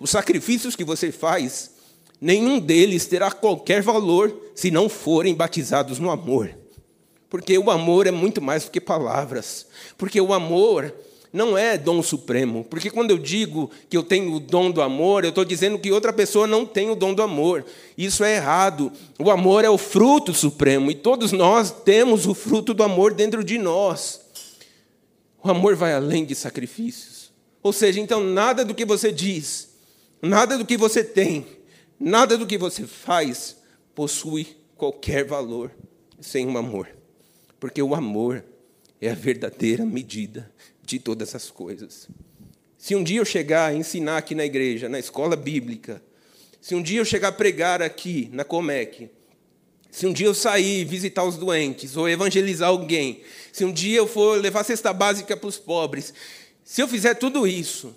[0.00, 1.70] os sacrifícios que você faz,
[2.20, 6.58] nenhum deles terá qualquer valor se não forem batizados no amor.
[7.30, 9.68] Porque o amor é muito mais do que palavras.
[9.96, 10.92] Porque o amor
[11.34, 12.64] não é dom supremo.
[12.64, 15.92] Porque quando eu digo que eu tenho o dom do amor, eu estou dizendo que
[15.92, 17.66] outra pessoa não tem o dom do amor.
[17.98, 18.90] Isso é errado.
[19.18, 20.90] O amor é o fruto supremo.
[20.90, 24.22] E todos nós temos o fruto do amor dentro de nós.
[25.42, 27.30] O amor vai além de sacrifícios.
[27.62, 29.74] Ou seja, então, nada do que você diz,
[30.22, 31.46] nada do que você tem,
[31.98, 33.56] Nada do que você faz
[33.94, 35.70] possui qualquer valor
[36.20, 36.88] sem o amor.
[37.60, 38.44] Porque o amor
[39.00, 40.52] é a verdadeira medida
[40.84, 42.08] de todas as coisas.
[42.78, 46.02] Se um dia eu chegar a ensinar aqui na igreja, na escola bíblica,
[46.60, 49.08] se um dia eu chegar a pregar aqui na Comec,
[49.90, 53.22] se um dia eu sair visitar os doentes ou evangelizar alguém,
[53.52, 56.12] se um dia eu for levar cesta básica para os pobres,
[56.62, 57.94] se eu fizer tudo isso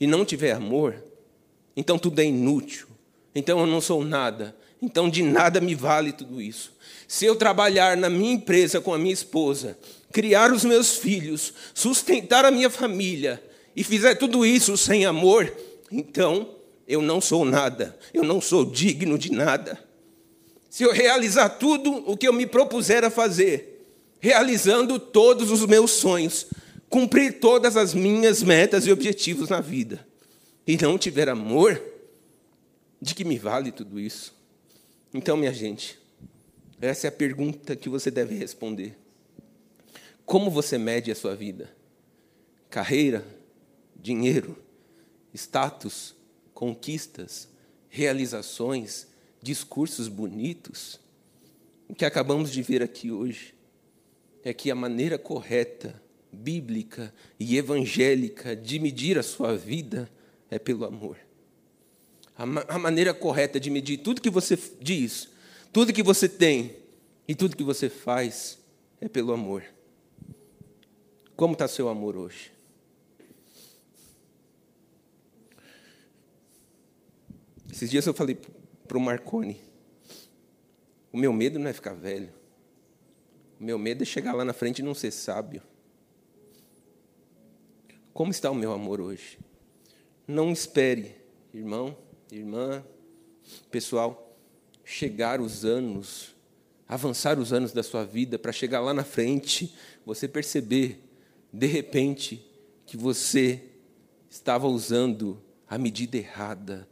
[0.00, 1.02] e não tiver amor,
[1.76, 2.90] então tudo é inútil
[3.34, 4.56] então eu não sou nada.
[4.82, 6.72] Então de nada me vale tudo isso.
[7.06, 9.78] Se eu trabalhar na minha empresa com a minha esposa,
[10.12, 13.42] criar os meus filhos, sustentar a minha família
[13.74, 15.52] e fizer tudo isso sem amor,
[15.90, 16.56] então
[16.86, 17.96] eu não sou nada.
[18.12, 19.78] Eu não sou digno de nada.
[20.68, 23.86] Se eu realizar tudo o que eu me propuser a fazer,
[24.20, 26.46] realizando todos os meus sonhos,
[26.88, 30.06] cumprir todas as minhas metas e objetivos na vida,
[30.66, 31.80] e não tiver amor,
[33.00, 34.34] de que me vale tudo isso?
[35.14, 35.98] Então, minha gente,
[36.80, 38.96] essa é a pergunta que você deve responder.
[40.30, 41.74] Como você mede a sua vida?
[42.68, 43.26] Carreira,
[43.96, 44.56] dinheiro,
[45.34, 46.14] status,
[46.54, 47.48] conquistas,
[47.88, 49.08] realizações,
[49.42, 51.00] discursos bonitos?
[51.88, 53.56] O que acabamos de ver aqui hoje
[54.44, 56.00] é que a maneira correta,
[56.30, 60.08] bíblica e evangélica de medir a sua vida
[60.48, 61.16] é pelo amor
[62.68, 65.28] a, maneira correta de medir tudo que você diz,
[65.70, 66.74] tudo que você tem
[67.28, 68.58] e tudo que você faz
[68.98, 69.62] é pelo amor.
[71.40, 72.52] Como está seu amor hoje?
[77.72, 78.38] Esses dias eu falei
[78.86, 79.58] para o Marconi:
[81.10, 82.30] o meu medo não é ficar velho.
[83.58, 85.62] O meu medo é chegar lá na frente e não ser sábio.
[88.12, 89.38] Como está o meu amor hoje?
[90.28, 91.16] Não espere,
[91.54, 91.96] irmão,
[92.30, 92.84] irmã,
[93.70, 94.36] pessoal,
[94.84, 96.34] chegar os anos,
[96.86, 99.74] avançar os anos da sua vida para chegar lá na frente,
[100.04, 101.06] você perceber,
[101.52, 102.44] de repente,
[102.86, 103.64] que você
[104.28, 106.88] estava usando a medida errada,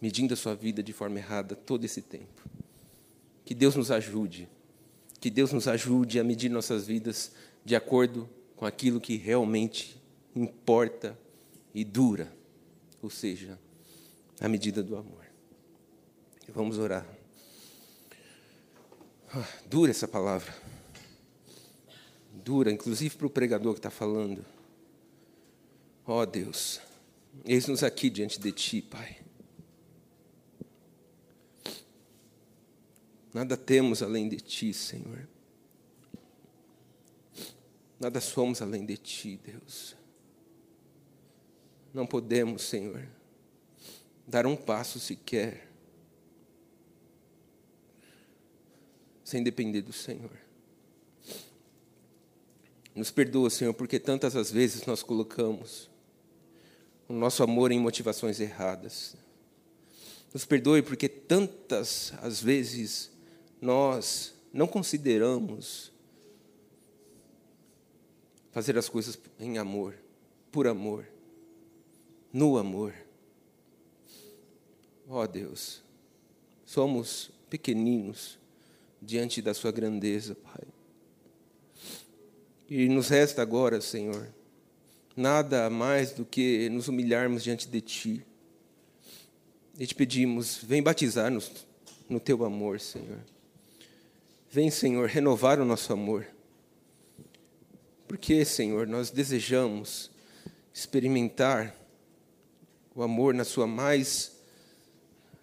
[0.00, 2.48] medindo a sua vida de forma errada todo esse tempo.
[3.44, 4.48] Que Deus nos ajude,
[5.20, 7.32] que Deus nos ajude a medir nossas vidas
[7.64, 10.00] de acordo com aquilo que realmente
[10.34, 11.18] importa
[11.74, 12.32] e dura,
[13.02, 13.58] ou seja,
[14.40, 15.24] a medida do amor.
[16.48, 17.06] Vamos orar.
[19.32, 20.52] Ah, dura essa palavra.
[22.44, 24.44] Dura, inclusive para o pregador que está falando.
[26.06, 26.80] Ó oh, Deus,
[27.44, 29.18] eis-nos aqui diante de Ti, Pai.
[33.32, 35.28] Nada temos além de Ti, Senhor.
[37.98, 39.94] Nada somos além de Ti, Deus.
[41.92, 43.06] Não podemos, Senhor,
[44.26, 45.68] dar um passo sequer
[49.22, 50.49] sem depender do Senhor.
[53.00, 55.88] Nos perdoa, Senhor, porque tantas as vezes nós colocamos
[57.08, 59.16] o nosso amor em motivações erradas.
[60.34, 63.10] Nos perdoe porque tantas as vezes
[63.58, 65.90] nós não consideramos
[68.52, 69.94] fazer as coisas em amor,
[70.52, 71.06] por amor,
[72.30, 72.94] no amor.
[75.08, 75.82] Ó oh, Deus,
[76.66, 78.38] somos pequeninos
[79.00, 80.79] diante da Sua grandeza, Pai.
[82.70, 84.28] E nos resta agora, Senhor,
[85.16, 88.26] nada mais do que nos humilharmos diante de Ti.
[89.76, 91.66] E te pedimos, vem batizar-nos
[92.08, 93.18] no Teu amor, Senhor.
[94.48, 96.26] Vem, Senhor, renovar o nosso amor.
[98.06, 100.10] Porque, Senhor, nós desejamos
[100.72, 101.74] experimentar
[102.94, 104.38] o amor na sua mais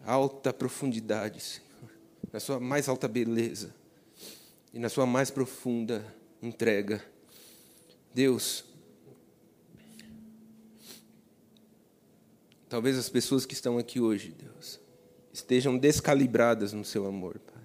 [0.05, 1.67] alta profundidade, Senhor
[2.32, 3.73] na sua mais alta beleza
[4.73, 6.05] e na sua mais profunda
[6.41, 7.03] entrega.
[8.18, 8.63] Deus,
[12.68, 14.80] talvez as pessoas que estão aqui hoje, Deus,
[15.32, 17.61] estejam descalibradas no seu amor, Pai.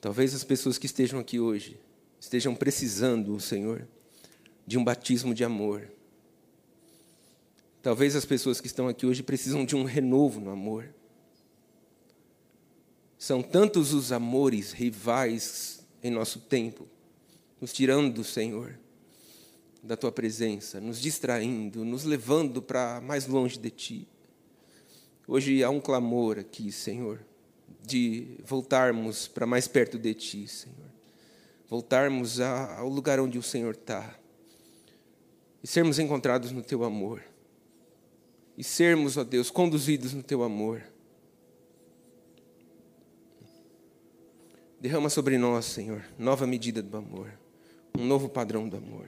[0.00, 1.78] Talvez as pessoas que estejam aqui hoje
[2.18, 3.86] estejam precisando, Senhor,
[4.66, 5.88] de um batismo de amor.
[7.80, 10.92] Talvez as pessoas que estão aqui hoje precisam de um renovo no amor.
[13.16, 16.88] São tantos os amores rivais em nosso tempo,
[17.62, 18.76] nos tirando do Senhor,
[19.80, 24.08] da tua presença, nos distraindo, nos levando para mais longe de ti.
[25.28, 27.24] Hoje há um clamor aqui, Senhor,
[27.80, 30.90] de voltarmos para mais perto de ti, Senhor.
[31.68, 34.18] Voltarmos ao lugar onde o Senhor está.
[35.62, 37.22] E sermos encontrados no teu amor.
[38.58, 40.82] E sermos, ó Deus, conduzidos no teu amor
[44.82, 47.32] Derrama sobre nós, Senhor, nova medida do amor,
[47.98, 49.06] um novo padrão do amor.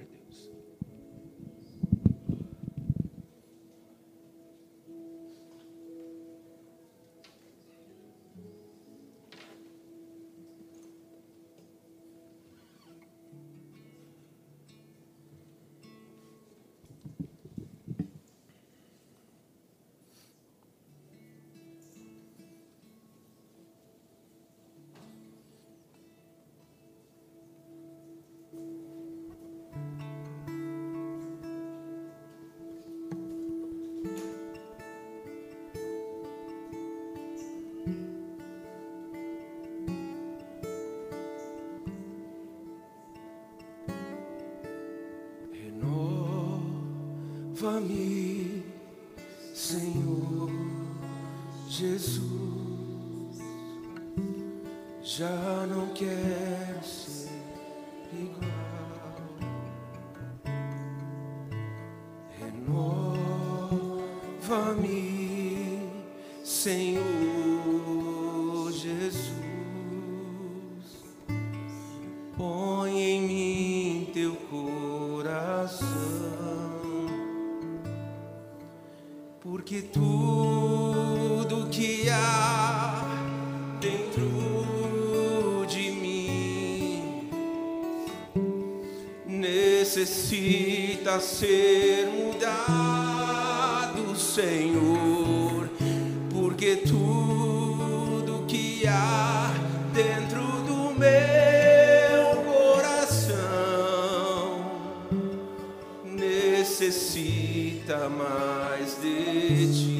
[109.54, 109.93] te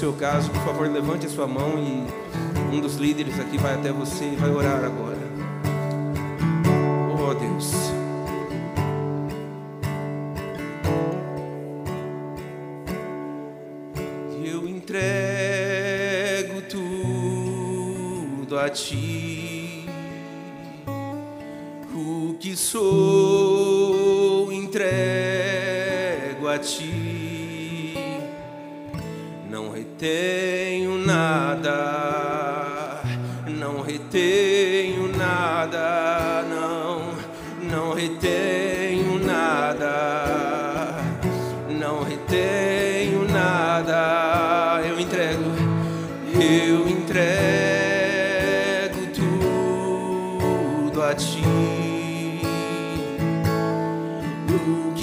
[0.00, 2.06] seu caso, por favor, levante a sua mão e
[2.74, 5.18] um dos líderes aqui vai até você e vai orar agora.
[7.12, 7.74] Oh, Deus.
[14.42, 15.02] Eu entrego
[18.46, 19.84] tudo a ti.
[21.94, 24.88] O que sou entrego
[26.48, 27.09] a ti.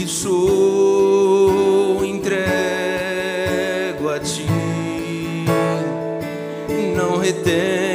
[0.08, 2.48] sou entrego
[4.10, 4.46] a ti,
[6.96, 7.87] não retém.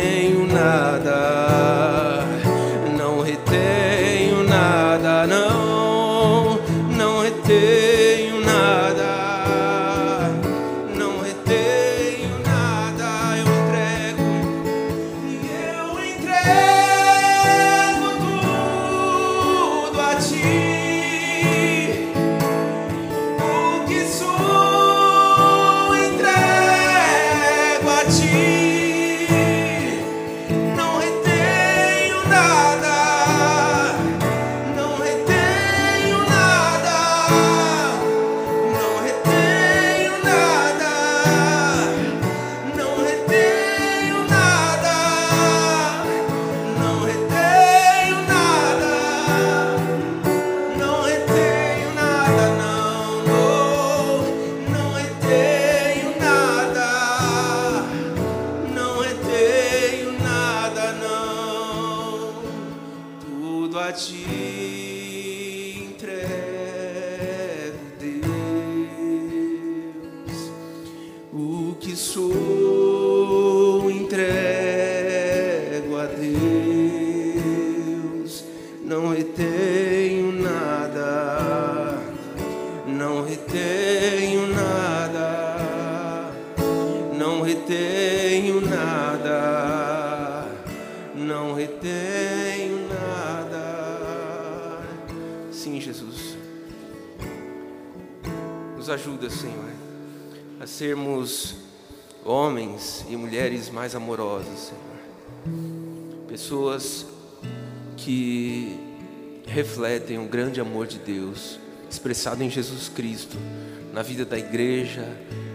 [112.03, 113.39] expressado em Jesus Cristo,
[113.93, 115.07] na vida da igreja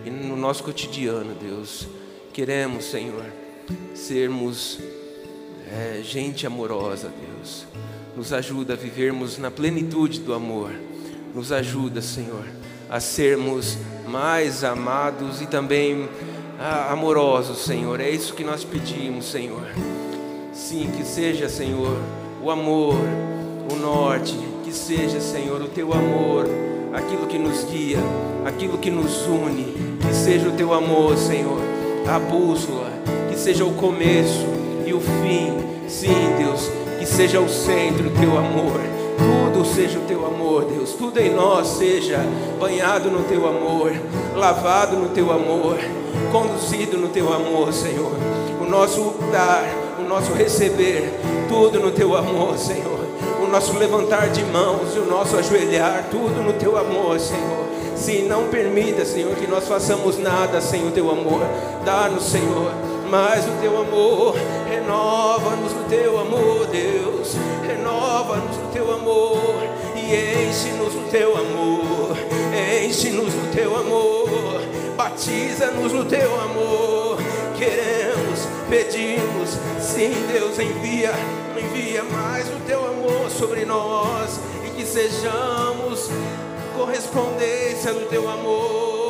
[0.05, 1.85] e no nosso cotidiano, Deus.
[2.31, 3.25] Queremos, Senhor,
[3.93, 4.79] sermos
[5.69, 7.65] é, gente amorosa, Deus.
[8.15, 10.71] Nos ajuda a vivermos na plenitude do amor.
[11.35, 12.45] Nos ajuda, Senhor,
[12.89, 13.77] a sermos
[14.07, 16.07] mais amados e também
[16.89, 17.99] amorosos, Senhor.
[17.99, 19.67] É isso que nós pedimos, Senhor.
[20.53, 22.01] Sim, que seja, Senhor,
[22.41, 22.95] o amor,
[23.69, 24.46] o norte,
[24.77, 26.45] seja, Senhor, o teu amor,
[26.93, 27.97] aquilo que nos guia,
[28.45, 31.59] aquilo que nos une, que seja o teu amor, Senhor,
[32.07, 32.91] a bússola,
[33.29, 34.45] que seja o começo
[34.85, 35.51] e o fim,
[35.87, 36.69] sim, Deus,
[36.99, 38.79] que seja o centro o teu amor.
[39.17, 40.93] Tudo seja o teu amor, Deus.
[40.93, 42.19] Tudo em nós seja
[42.59, 43.91] banhado no teu amor,
[44.35, 45.77] lavado no teu amor,
[46.31, 48.13] conduzido no teu amor, Senhor.
[48.61, 49.63] O nosso dar,
[49.99, 51.11] o nosso receber,
[51.49, 53.06] tudo no teu amor, Senhor.
[53.47, 57.65] O nosso levantar de mãos e o nosso ajoelhar, tudo no teu amor, Senhor.
[57.95, 61.39] Se não permita, Senhor, que nós façamos nada sem o teu amor,
[61.85, 62.73] dá-nos, Senhor,
[63.09, 64.35] mais o teu amor,
[64.69, 67.35] renova-nos no teu amor, Deus,
[67.65, 69.63] renova-nos no teu amor
[69.95, 72.17] e enche-nos no teu amor,
[72.83, 74.61] enche-nos no teu amor,
[74.97, 77.17] batiza-nos no teu amor.
[77.57, 78.16] Queremos,
[78.69, 81.11] pedimos, sim, Deus, envia,
[81.57, 86.09] envia mais o teu amor sobre nós e que sejamos
[86.75, 89.06] correspondência do teu amor.